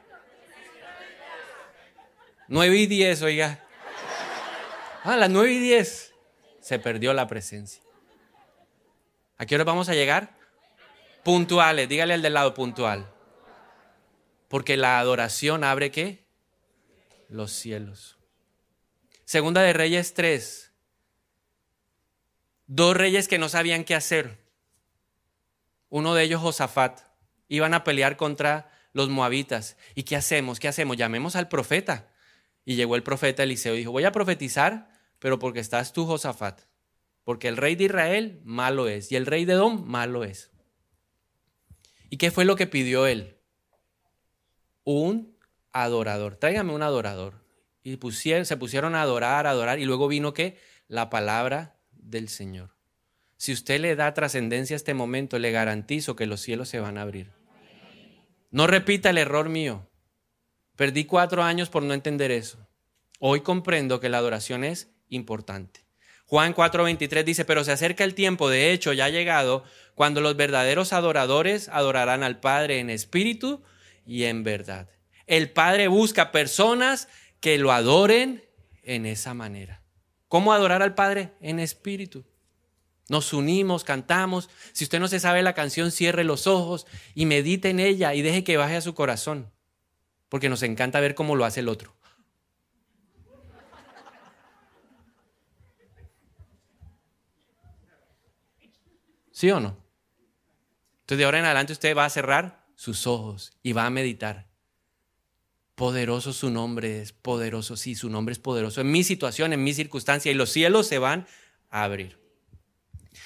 [2.47, 3.59] Nueve y diez, oiga.
[5.03, 6.13] Ah, las nueve y diez.
[6.61, 7.81] Se perdió la presencia.
[9.37, 10.29] ¿A qué horas vamos a llegar?
[11.23, 13.12] Puntuales, dígale al del lado puntual.
[14.53, 16.27] Porque la adoración abre qué?
[17.27, 18.19] Los cielos.
[19.25, 20.71] Segunda de Reyes 3.
[22.67, 24.45] Dos reyes que no sabían qué hacer.
[25.89, 26.99] Uno de ellos, Josafat.
[27.47, 29.75] Iban a pelear contra los moabitas.
[29.95, 30.59] ¿Y qué hacemos?
[30.59, 30.97] ¿Qué hacemos?
[30.97, 32.13] Llamemos al profeta.
[32.63, 34.87] Y llegó el profeta Eliseo y dijo, voy a profetizar,
[35.17, 36.61] pero porque estás tú, Josafat.
[37.23, 40.51] Porque el rey de Israel malo es y el rey de Edom malo es.
[42.11, 43.39] ¿Y qué fue lo que pidió él?
[44.83, 45.37] Un
[45.71, 46.35] adorador.
[46.35, 47.43] Tráigame un adorador.
[47.83, 47.97] Y
[48.45, 52.75] se pusieron a adorar, a adorar, y luego vino que la palabra del Señor.
[53.35, 56.97] Si usted le da trascendencia a este momento, le garantizo que los cielos se van
[56.97, 57.31] a abrir.
[58.51, 59.89] No repita el error mío.
[60.77, 62.57] Perdí cuatro años por no entender eso.
[63.19, 65.81] Hoy comprendo que la adoración es importante.
[66.25, 70.35] Juan 4:23 dice, pero se acerca el tiempo, de hecho ya ha llegado, cuando los
[70.35, 73.61] verdaderos adoradores adorarán al Padre en espíritu
[74.05, 74.89] y en verdad.
[75.27, 77.07] El Padre busca personas
[77.39, 78.43] que lo adoren
[78.83, 79.81] en esa manera.
[80.27, 81.33] ¿Cómo adorar al Padre?
[81.41, 82.25] En espíritu.
[83.09, 84.49] Nos unimos, cantamos.
[84.71, 88.21] Si usted no se sabe la canción, cierre los ojos y medite en ella y
[88.21, 89.51] deje que baje a su corazón.
[90.29, 91.95] Porque nos encanta ver cómo lo hace el otro.
[99.31, 99.77] ¿Sí o no?
[101.01, 104.47] Entonces de ahora en adelante usted va a cerrar sus ojos y va a meditar.
[105.75, 108.81] Poderoso su nombre es, poderoso, sí, su nombre es poderoso.
[108.81, 111.27] En mi situación, en mi circunstancia, y los cielos se van
[111.69, 112.19] a abrir.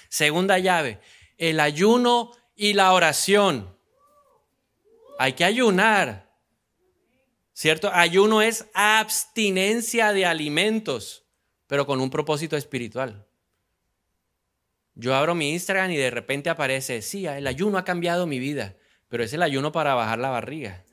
[0.10, 1.00] Segunda llave,
[1.38, 3.76] el ayuno y la oración.
[5.20, 6.32] Hay que ayunar,
[7.54, 7.92] ¿cierto?
[7.94, 11.26] Ayuno es abstinencia de alimentos,
[11.68, 13.26] pero con un propósito espiritual.
[14.96, 18.78] Yo abro mi Instagram y de repente aparece, sí, el ayuno ha cambiado mi vida
[19.10, 20.84] pero es el ayuno para bajar la barriga.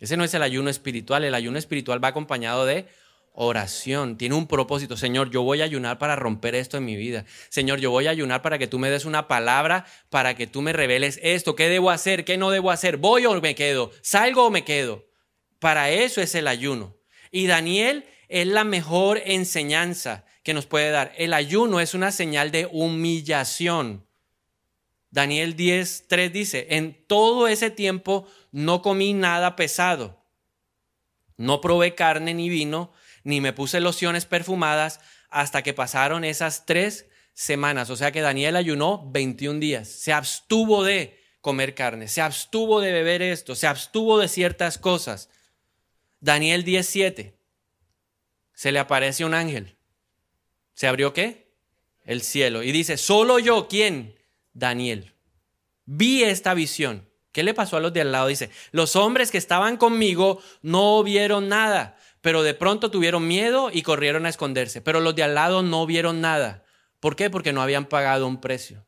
[0.00, 2.86] Ese no es el ayuno espiritual, el ayuno espiritual va acompañado de
[3.34, 4.96] oración, tiene un propósito.
[4.96, 7.24] Señor, yo voy a ayunar para romper esto en mi vida.
[7.48, 10.60] Señor, yo voy a ayunar para que tú me des una palabra, para que tú
[10.60, 14.46] me reveles esto, qué debo hacer, qué no debo hacer, voy o me quedo, salgo
[14.46, 15.06] o me quedo.
[15.58, 16.96] Para eso es el ayuno.
[17.30, 21.12] Y Daniel es la mejor enseñanza que nos puede dar.
[21.16, 24.06] El ayuno es una señal de humillación.
[25.12, 30.24] Daniel 10, 3 dice, en todo ese tiempo no comí nada pesado,
[31.36, 32.92] no probé carne ni vino,
[33.22, 37.90] ni me puse lociones perfumadas hasta que pasaron esas tres semanas.
[37.90, 42.92] O sea que Daniel ayunó 21 días, se abstuvo de comer carne, se abstuvo de
[42.92, 45.28] beber esto, se abstuvo de ciertas cosas.
[46.20, 47.36] Daniel 17,
[48.54, 49.76] se le aparece un ángel.
[50.72, 51.52] ¿Se abrió qué?
[52.02, 52.62] El cielo.
[52.62, 54.21] Y dice, solo yo, ¿quién?
[54.52, 55.14] Daniel.
[55.84, 57.08] Vi esta visión.
[57.32, 58.28] ¿Qué le pasó a los de al lado?
[58.28, 63.82] Dice, los hombres que estaban conmigo no vieron nada, pero de pronto tuvieron miedo y
[63.82, 64.82] corrieron a esconderse.
[64.82, 66.64] Pero los de al lado no vieron nada.
[67.00, 67.30] ¿Por qué?
[67.30, 68.86] Porque no habían pagado un precio.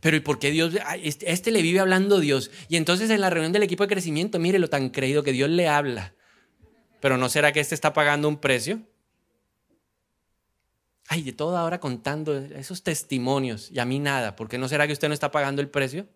[0.00, 0.74] Pero ¿y por qué Dios?
[1.02, 2.50] Este, este le vive hablando Dios.
[2.68, 5.48] Y entonces en la reunión del equipo de crecimiento, mire lo tan creído que Dios
[5.48, 6.14] le habla.
[7.00, 8.82] Pero ¿no será que este está pagando un precio?
[11.12, 14.34] Ay, de todo ahora contando esos testimonios y a mí nada.
[14.34, 16.06] ¿Por qué no será que usted no está pagando el precio?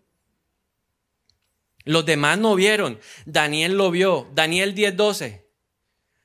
[1.83, 2.99] Los demás no vieron.
[3.27, 4.27] Daniel lo vio.
[4.33, 5.43] Daniel 10:12.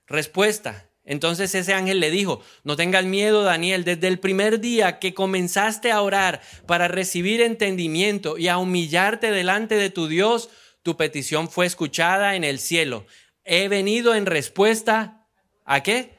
[0.07, 0.89] Respuesta.
[1.05, 5.93] Entonces ese ángel le dijo, no tengas miedo Daniel, desde el primer día que comenzaste
[5.93, 10.49] a orar para recibir entendimiento y a humillarte delante de tu Dios,
[10.83, 13.05] tu petición fue escuchada en el cielo.
[13.45, 15.27] He venido en respuesta
[15.67, 16.17] a qué?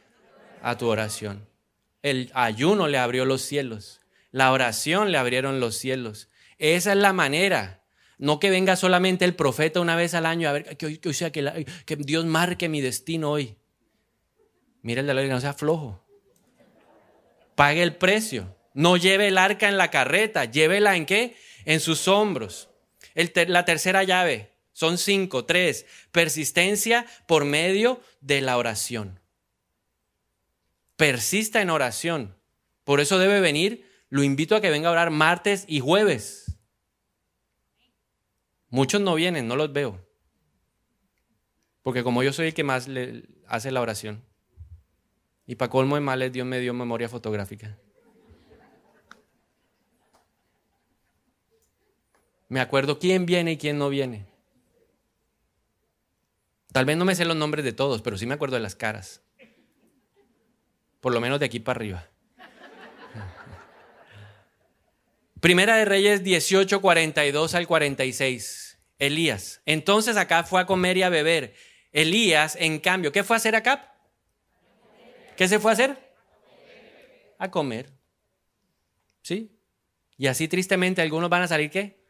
[0.62, 1.52] A tu oración.
[2.04, 4.02] El ayuno le abrió los cielos,
[4.32, 6.30] la oración le abrieron los cielos.
[6.60, 7.84] Esa es la manera.
[8.18, 11.32] No que venga solamente el profeta una vez al año a ver que, que, sea,
[11.32, 11.66] que,
[11.98, 13.56] Dios marque mi destino hoy.
[14.82, 16.06] Mire el de la no sea flojo.
[17.56, 18.56] Pague el precio.
[18.74, 21.36] No lleve el arca en la carreta, llévela en qué?
[21.66, 22.70] En sus hombros.
[23.48, 25.86] la tercera llave, son cinco, tres.
[26.12, 29.20] Persistencia por medio de la oración.
[31.04, 32.34] Persista en oración.
[32.86, 33.86] Por eso debe venir.
[34.08, 36.58] Lo invito a que venga a orar martes y jueves.
[38.70, 40.00] Muchos no vienen, no los veo.
[41.82, 44.24] Porque como yo soy el que más le hace la oración.
[45.46, 47.78] Y para colmo de males, Dios me dio memoria fotográfica.
[52.48, 54.26] Me acuerdo quién viene y quién no viene.
[56.72, 58.78] Tal vez no me sé los nombres de todos, pero sí me acuerdo de las
[58.78, 59.23] caras.
[61.04, 62.10] Por lo menos de aquí para arriba.
[65.42, 68.80] Primera de Reyes 18, 42 al 46.
[69.00, 69.62] Elías.
[69.66, 71.56] Entonces acá fue a comer y a beber.
[71.92, 73.98] Elías, en cambio, ¿qué fue a hacer acá?
[75.36, 76.16] ¿Qué se fue a hacer?
[77.38, 77.92] A comer.
[79.24, 79.60] ¿Sí?
[80.16, 82.02] Y así tristemente algunos van a salir qué?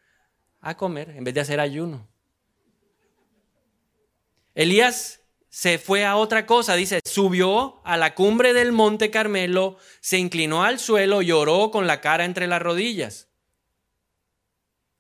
[0.62, 2.08] A comer en vez de hacer ayuno.
[4.54, 5.23] Elías
[5.54, 10.64] se fue a otra cosa, dice, subió a la cumbre del monte Carmelo, se inclinó
[10.64, 13.30] al suelo, lloró con la cara entre las rodillas.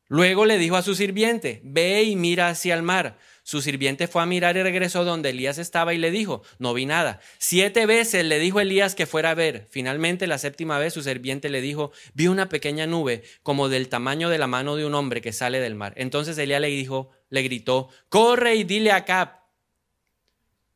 [0.09, 3.17] Luego le dijo a su sirviente, ve y mira hacia el mar.
[3.41, 6.85] Su sirviente fue a mirar y regresó donde Elías estaba y le dijo, no vi
[6.85, 7.19] nada.
[7.39, 9.65] Siete veces le dijo Elías que fuera a ver.
[9.71, 14.29] Finalmente, la séptima vez, su sirviente le dijo, vi una pequeña nube como del tamaño
[14.29, 15.93] de la mano de un hombre que sale del mar.
[15.97, 19.42] Entonces Elías le dijo, le gritó, corre y dile a Cap,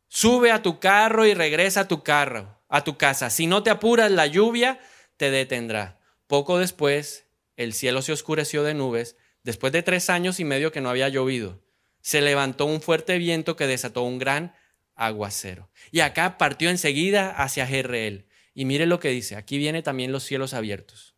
[0.08, 3.30] sube a tu carro y regresa a tu carro, a tu casa.
[3.30, 4.80] Si no te apuras, la lluvia
[5.18, 6.00] te detendrá.
[6.28, 10.82] Poco después, el cielo se oscureció de nubes, después de tres años y medio que
[10.82, 11.60] no había llovido
[12.08, 14.56] se levantó un fuerte viento que desató un gran
[14.96, 15.70] aguacero.
[15.92, 18.28] Y acá partió enseguida hacia Jerreel.
[18.54, 21.16] Y mire lo que dice, aquí viene también los cielos abiertos.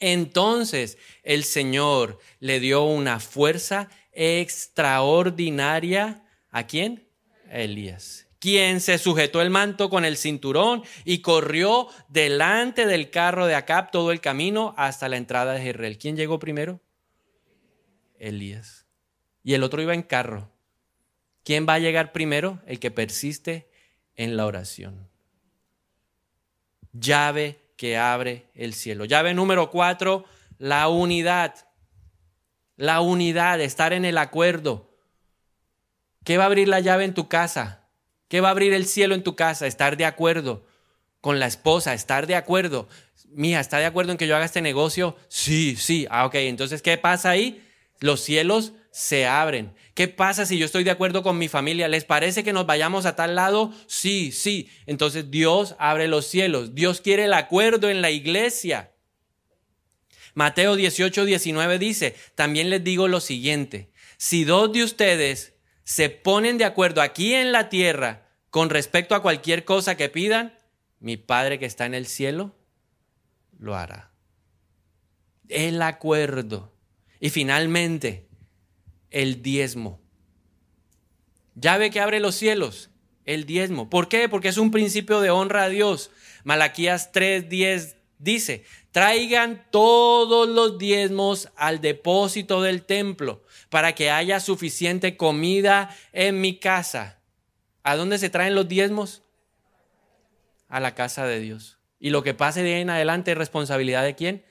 [0.00, 6.24] Entonces el Señor le dio una fuerza extraordinaria.
[6.50, 7.08] ¿A quién?
[7.52, 8.26] Elías.
[8.38, 13.90] Quien se sujetó el manto con el cinturón y corrió delante del carro de Acab
[13.90, 15.98] todo el camino hasta la entrada de Jerreel.
[15.98, 16.80] ¿Quién llegó primero?
[18.18, 18.82] Elías
[19.44, 20.50] y el otro iba en carro.
[21.44, 22.60] ¿Quién va a llegar primero?
[22.66, 23.68] El que persiste
[24.14, 25.08] en la oración.
[26.92, 29.04] Llave que abre el cielo.
[29.04, 30.24] Llave número cuatro,
[30.58, 31.54] la unidad.
[32.76, 34.91] La unidad, estar en el acuerdo.
[36.24, 37.88] ¿Qué va a abrir la llave en tu casa?
[38.28, 39.66] ¿Qué va a abrir el cielo en tu casa?
[39.66, 40.64] Estar de acuerdo
[41.20, 42.88] con la esposa, estar de acuerdo.
[43.28, 45.16] Mía, ¿está de acuerdo en que yo haga este negocio?
[45.28, 46.06] Sí, sí.
[46.10, 46.34] Ah, ok.
[46.36, 47.64] Entonces, ¿qué pasa ahí?
[48.00, 49.74] Los cielos se abren.
[49.94, 51.88] ¿Qué pasa si yo estoy de acuerdo con mi familia?
[51.88, 53.72] ¿Les parece que nos vayamos a tal lado?
[53.86, 54.68] Sí, sí.
[54.86, 56.74] Entonces Dios abre los cielos.
[56.74, 58.92] Dios quiere el acuerdo en la iglesia.
[60.34, 65.51] Mateo 18, 19 dice, también les digo lo siguiente, si dos de ustedes
[65.92, 70.58] se ponen de acuerdo aquí en la tierra con respecto a cualquier cosa que pidan,
[71.00, 72.56] mi Padre que está en el cielo
[73.58, 74.10] lo hará.
[75.50, 76.72] El acuerdo.
[77.20, 78.26] Y finalmente,
[79.10, 80.00] el diezmo.
[81.56, 82.88] Llave que abre los cielos,
[83.26, 83.90] el diezmo.
[83.90, 84.30] ¿Por qué?
[84.30, 86.10] Porque es un principio de honra a Dios.
[86.42, 95.16] Malaquías 3:10 dice, traigan todos los diezmos al depósito del templo para que haya suficiente
[95.16, 97.18] comida en mi casa.
[97.82, 99.22] ¿A dónde se traen los diezmos?
[100.68, 101.78] A la casa de Dios.
[101.98, 104.44] Y lo que pase de ahí en adelante es responsabilidad de quién?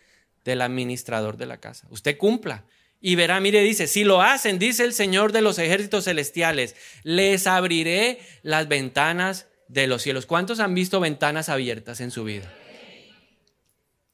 [0.43, 1.87] Del administrador de la casa.
[1.89, 2.65] Usted cumpla.
[2.99, 7.47] Y verá, mire, dice, si lo hacen, dice el Señor de los ejércitos celestiales, les
[7.47, 10.25] abriré las ventanas de los cielos.
[10.25, 12.53] ¿Cuántos han visto ventanas abiertas en su vida?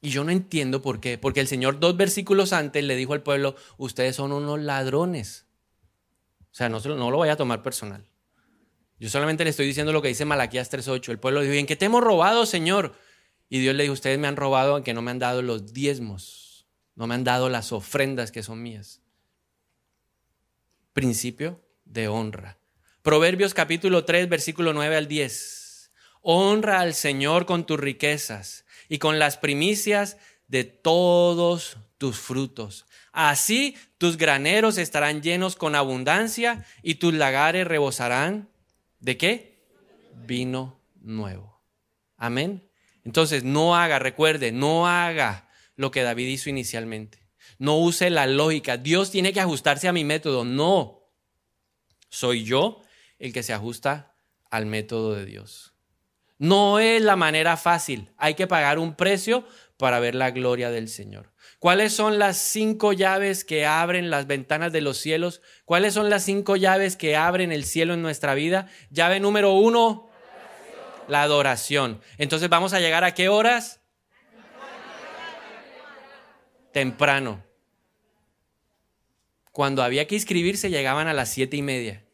[0.07, 1.17] Y yo no entiendo por qué.
[1.17, 5.47] Porque el Señor dos versículos antes le dijo al pueblo, ustedes son unos ladrones.
[6.43, 8.07] O sea, no, no lo voy a tomar personal.
[9.01, 11.09] Yo solamente le estoy diciendo lo que dice Malaquías 3.8.
[11.09, 12.95] El pueblo dijo, ¿y en qué te hemos robado, Señor?
[13.49, 16.65] Y Dios le dijo, ustedes me han robado aunque no me han dado los diezmos.
[16.95, 19.01] No me han dado las ofrendas que son mías.
[20.93, 22.59] Principio de honra.
[23.01, 25.91] Proverbios capítulo 3, versículo 9 al 10.
[26.21, 30.17] Honra al Señor con tus riquezas y con las primicias
[30.47, 32.85] de todos tus frutos.
[33.11, 38.49] Así tus graneros estarán llenos con abundancia y tus lagares rebosarán
[38.99, 39.63] de qué?
[40.25, 41.61] Vino nuevo.
[42.17, 42.69] Amén.
[43.03, 47.27] Entonces, no haga, recuerde, no haga lo que David hizo inicialmente.
[47.57, 48.77] No use la lógica.
[48.77, 50.43] Dios tiene que ajustarse a mi método.
[50.43, 51.09] No.
[52.09, 52.81] Soy yo
[53.19, 54.15] el que se ajusta
[54.49, 55.73] al método de Dios.
[56.37, 58.11] No es la manera fácil.
[58.17, 59.45] Hay que pagar un precio
[59.77, 61.31] para ver la gloria del Señor.
[61.59, 65.41] ¿Cuáles son las cinco llaves que abren las ventanas de los cielos?
[65.65, 68.67] ¿Cuáles son las cinco llaves que abren el cielo en nuestra vida?
[68.91, 70.09] Llave número uno,
[71.07, 72.01] la adoración.
[72.17, 73.81] Entonces vamos a llegar a qué horas?
[76.71, 77.43] Temprano.
[79.51, 82.06] Cuando había que inscribirse llegaban a las siete y media.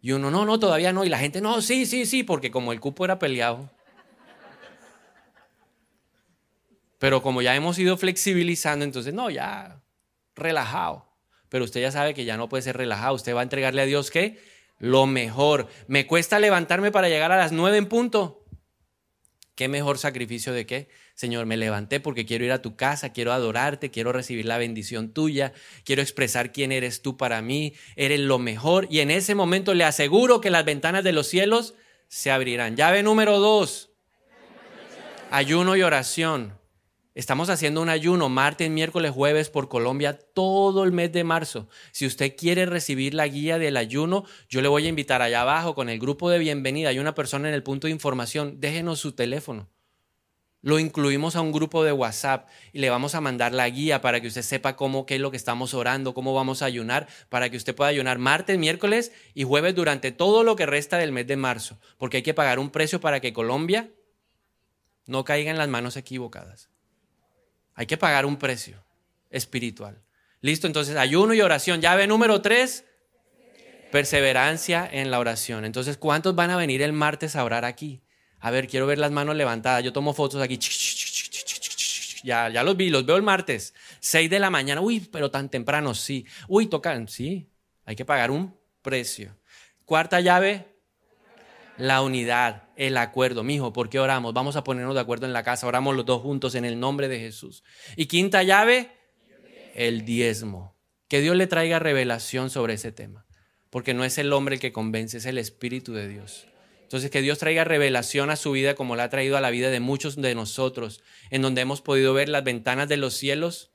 [0.00, 1.04] Y uno, no, no, todavía no.
[1.04, 3.70] Y la gente, no, sí, sí, sí, porque como el cupo era peleado.
[6.98, 9.80] Pero como ya hemos ido flexibilizando, entonces, no, ya,
[10.34, 11.06] relajado.
[11.48, 13.14] Pero usted ya sabe que ya no puede ser relajado.
[13.14, 14.38] Usted va a entregarle a Dios qué?
[14.78, 15.68] Lo mejor.
[15.86, 18.44] Me cuesta levantarme para llegar a las nueve en punto.
[19.54, 20.88] ¿Qué mejor sacrificio de qué?
[21.18, 25.12] Señor, me levanté porque quiero ir a tu casa, quiero adorarte, quiero recibir la bendición
[25.12, 25.52] tuya,
[25.82, 28.86] quiero expresar quién eres tú para mí, eres lo mejor.
[28.88, 31.74] Y en ese momento le aseguro que las ventanas de los cielos
[32.06, 32.76] se abrirán.
[32.76, 33.90] Llave número dos,
[35.32, 36.56] ayuno y oración.
[37.16, 41.68] Estamos haciendo un ayuno martes, miércoles, jueves por Colombia todo el mes de marzo.
[41.90, 45.74] Si usted quiere recibir la guía del ayuno, yo le voy a invitar allá abajo
[45.74, 46.90] con el grupo de bienvenida.
[46.90, 48.60] Hay una persona en el punto de información.
[48.60, 49.68] Déjenos su teléfono.
[50.68, 54.20] Lo incluimos a un grupo de WhatsApp y le vamos a mandar la guía para
[54.20, 57.48] que usted sepa cómo, qué es lo que estamos orando, cómo vamos a ayunar, para
[57.48, 61.26] que usted pueda ayunar martes, miércoles y jueves durante todo lo que resta del mes
[61.26, 61.78] de marzo.
[61.96, 63.88] Porque hay que pagar un precio para que Colombia
[65.06, 66.68] no caiga en las manos equivocadas.
[67.74, 68.76] Hay que pagar un precio
[69.30, 70.02] espiritual.
[70.42, 71.80] Listo, entonces ayuno y oración.
[71.80, 72.84] Llave número tres,
[73.90, 75.64] perseverancia en la oración.
[75.64, 78.02] Entonces, ¿cuántos van a venir el martes a orar aquí?
[78.40, 79.82] A ver, quiero ver las manos levantadas.
[79.82, 80.58] Yo tomo fotos aquí.
[82.22, 83.74] Ya, ya los vi, los veo el martes.
[84.00, 84.80] Seis de la mañana.
[84.80, 86.26] Uy, pero tan temprano, sí.
[86.46, 87.48] Uy, tocan, sí.
[87.84, 89.36] Hay que pagar un precio.
[89.84, 90.66] Cuarta llave,
[91.78, 93.42] la unidad, el acuerdo.
[93.42, 94.34] Mijo, ¿por qué oramos?
[94.34, 95.66] Vamos a ponernos de acuerdo en la casa.
[95.66, 97.64] Oramos los dos juntos en el nombre de Jesús.
[97.96, 98.90] Y quinta llave,
[99.74, 100.76] el diezmo.
[101.08, 103.26] Que Dios le traiga revelación sobre ese tema.
[103.70, 106.46] Porque no es el hombre el que convence, es el Espíritu de Dios.
[106.88, 109.68] Entonces, que Dios traiga revelación a su vida como la ha traído a la vida
[109.68, 113.72] de muchos de nosotros, en donde hemos podido ver las ventanas de los cielos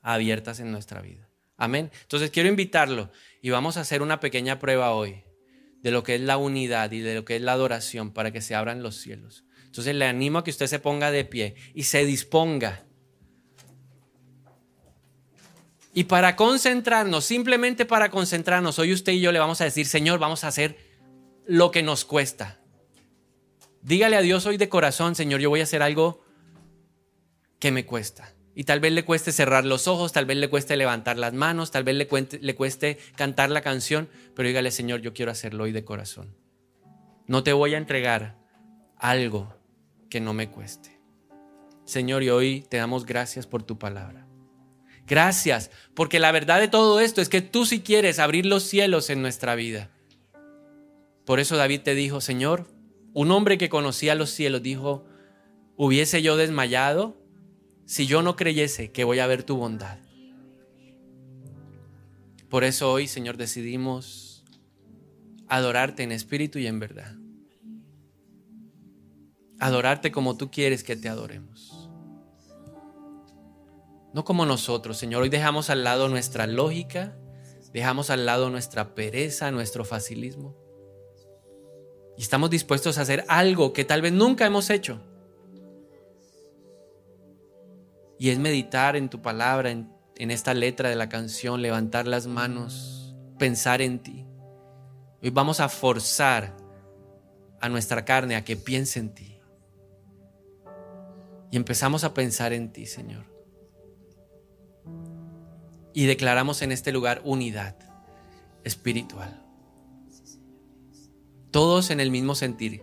[0.00, 1.28] abiertas en nuestra vida.
[1.56, 1.90] Amén.
[2.02, 3.10] Entonces, quiero invitarlo
[3.42, 5.24] y vamos a hacer una pequeña prueba hoy
[5.82, 8.40] de lo que es la unidad y de lo que es la adoración para que
[8.40, 9.42] se abran los cielos.
[9.66, 12.84] Entonces le animo a que usted se ponga de pie y se disponga.
[15.92, 20.20] Y para concentrarnos, simplemente para concentrarnos, hoy usted y yo le vamos a decir, Señor,
[20.20, 20.93] vamos a hacer
[21.46, 22.60] lo que nos cuesta.
[23.82, 26.24] Dígale a Dios hoy de corazón, Señor, yo voy a hacer algo
[27.58, 28.34] que me cuesta.
[28.54, 31.70] Y tal vez le cueste cerrar los ojos, tal vez le cueste levantar las manos,
[31.70, 32.06] tal vez le,
[32.54, 36.36] cueste cantar la canción, pero dígale, Señor, yo quiero hacerlo hoy de corazón.
[37.26, 38.38] No te voy a entregar
[38.96, 39.54] algo
[40.08, 41.00] que no me cueste.
[41.84, 44.26] Señor, y hoy te damos gracias por tu palabra.
[45.06, 49.10] Gracias, porque la verdad de todo esto es que tú si quieres abrir los cielos
[49.10, 49.90] en nuestra vida.
[51.24, 52.66] Por eso David te dijo, Señor,
[53.14, 55.06] un hombre que conocía los cielos dijo,
[55.76, 57.16] hubiese yo desmayado
[57.86, 59.98] si yo no creyese que voy a ver tu bondad.
[62.48, 64.44] Por eso hoy, Señor, decidimos
[65.48, 67.16] adorarte en espíritu y en verdad.
[69.58, 71.90] Adorarte como tú quieres que te adoremos.
[74.12, 75.22] No como nosotros, Señor.
[75.22, 77.16] Hoy dejamos al lado nuestra lógica,
[77.72, 80.63] dejamos al lado nuestra pereza, nuestro facilismo.
[82.16, 85.00] Y estamos dispuestos a hacer algo que tal vez nunca hemos hecho.
[88.18, 89.90] Y es meditar en tu palabra, en,
[90.30, 94.26] esta letra de la canción, levantar las manos, pensar en ti.
[95.22, 96.56] Hoy vamos a forzar
[97.60, 99.40] a nuestra carne a que piense en ti.
[101.50, 103.24] Y empezamos a pensar en ti, Señor.
[105.92, 107.76] Y declaramos en este lugar unidad
[108.64, 109.43] espiritual
[111.54, 112.82] todos en el mismo sentir.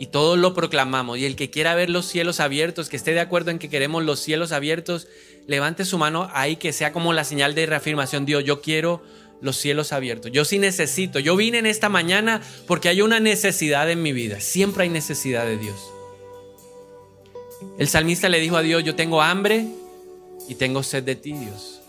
[0.00, 1.16] Y todos lo proclamamos.
[1.16, 4.02] Y el que quiera ver los cielos abiertos, que esté de acuerdo en que queremos
[4.02, 5.06] los cielos abiertos,
[5.46, 8.26] levante su mano ahí que sea como la señal de reafirmación.
[8.26, 9.00] Dios, yo quiero
[9.40, 10.32] los cielos abiertos.
[10.32, 11.20] Yo sí necesito.
[11.20, 14.40] Yo vine en esta mañana porque hay una necesidad en mi vida.
[14.40, 15.80] Siempre hay necesidad de Dios.
[17.78, 19.68] El salmista le dijo a Dios, yo tengo hambre
[20.48, 21.80] y tengo sed de ti, Dios.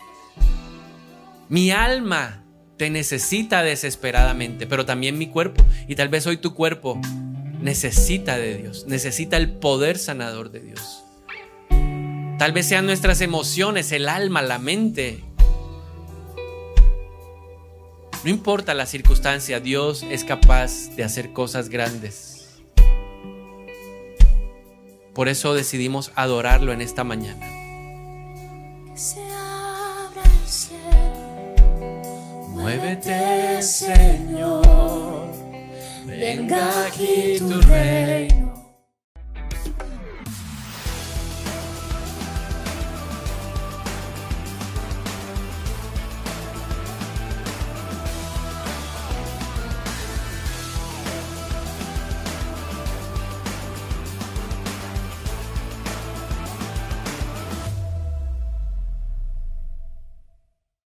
[1.48, 2.45] Mi alma
[2.76, 5.64] te necesita desesperadamente, pero también mi cuerpo.
[5.88, 7.00] Y tal vez hoy tu cuerpo
[7.60, 11.02] necesita de Dios, necesita el poder sanador de Dios.
[12.38, 15.24] Tal vez sean nuestras emociones, el alma, la mente.
[18.24, 22.48] No importa la circunstancia, Dios es capaz de hacer cosas grandes.
[25.14, 27.46] Por eso decidimos adorarlo en esta mañana.
[32.66, 35.30] Muévete, Señor,
[36.04, 38.45] venga aquí tu rey.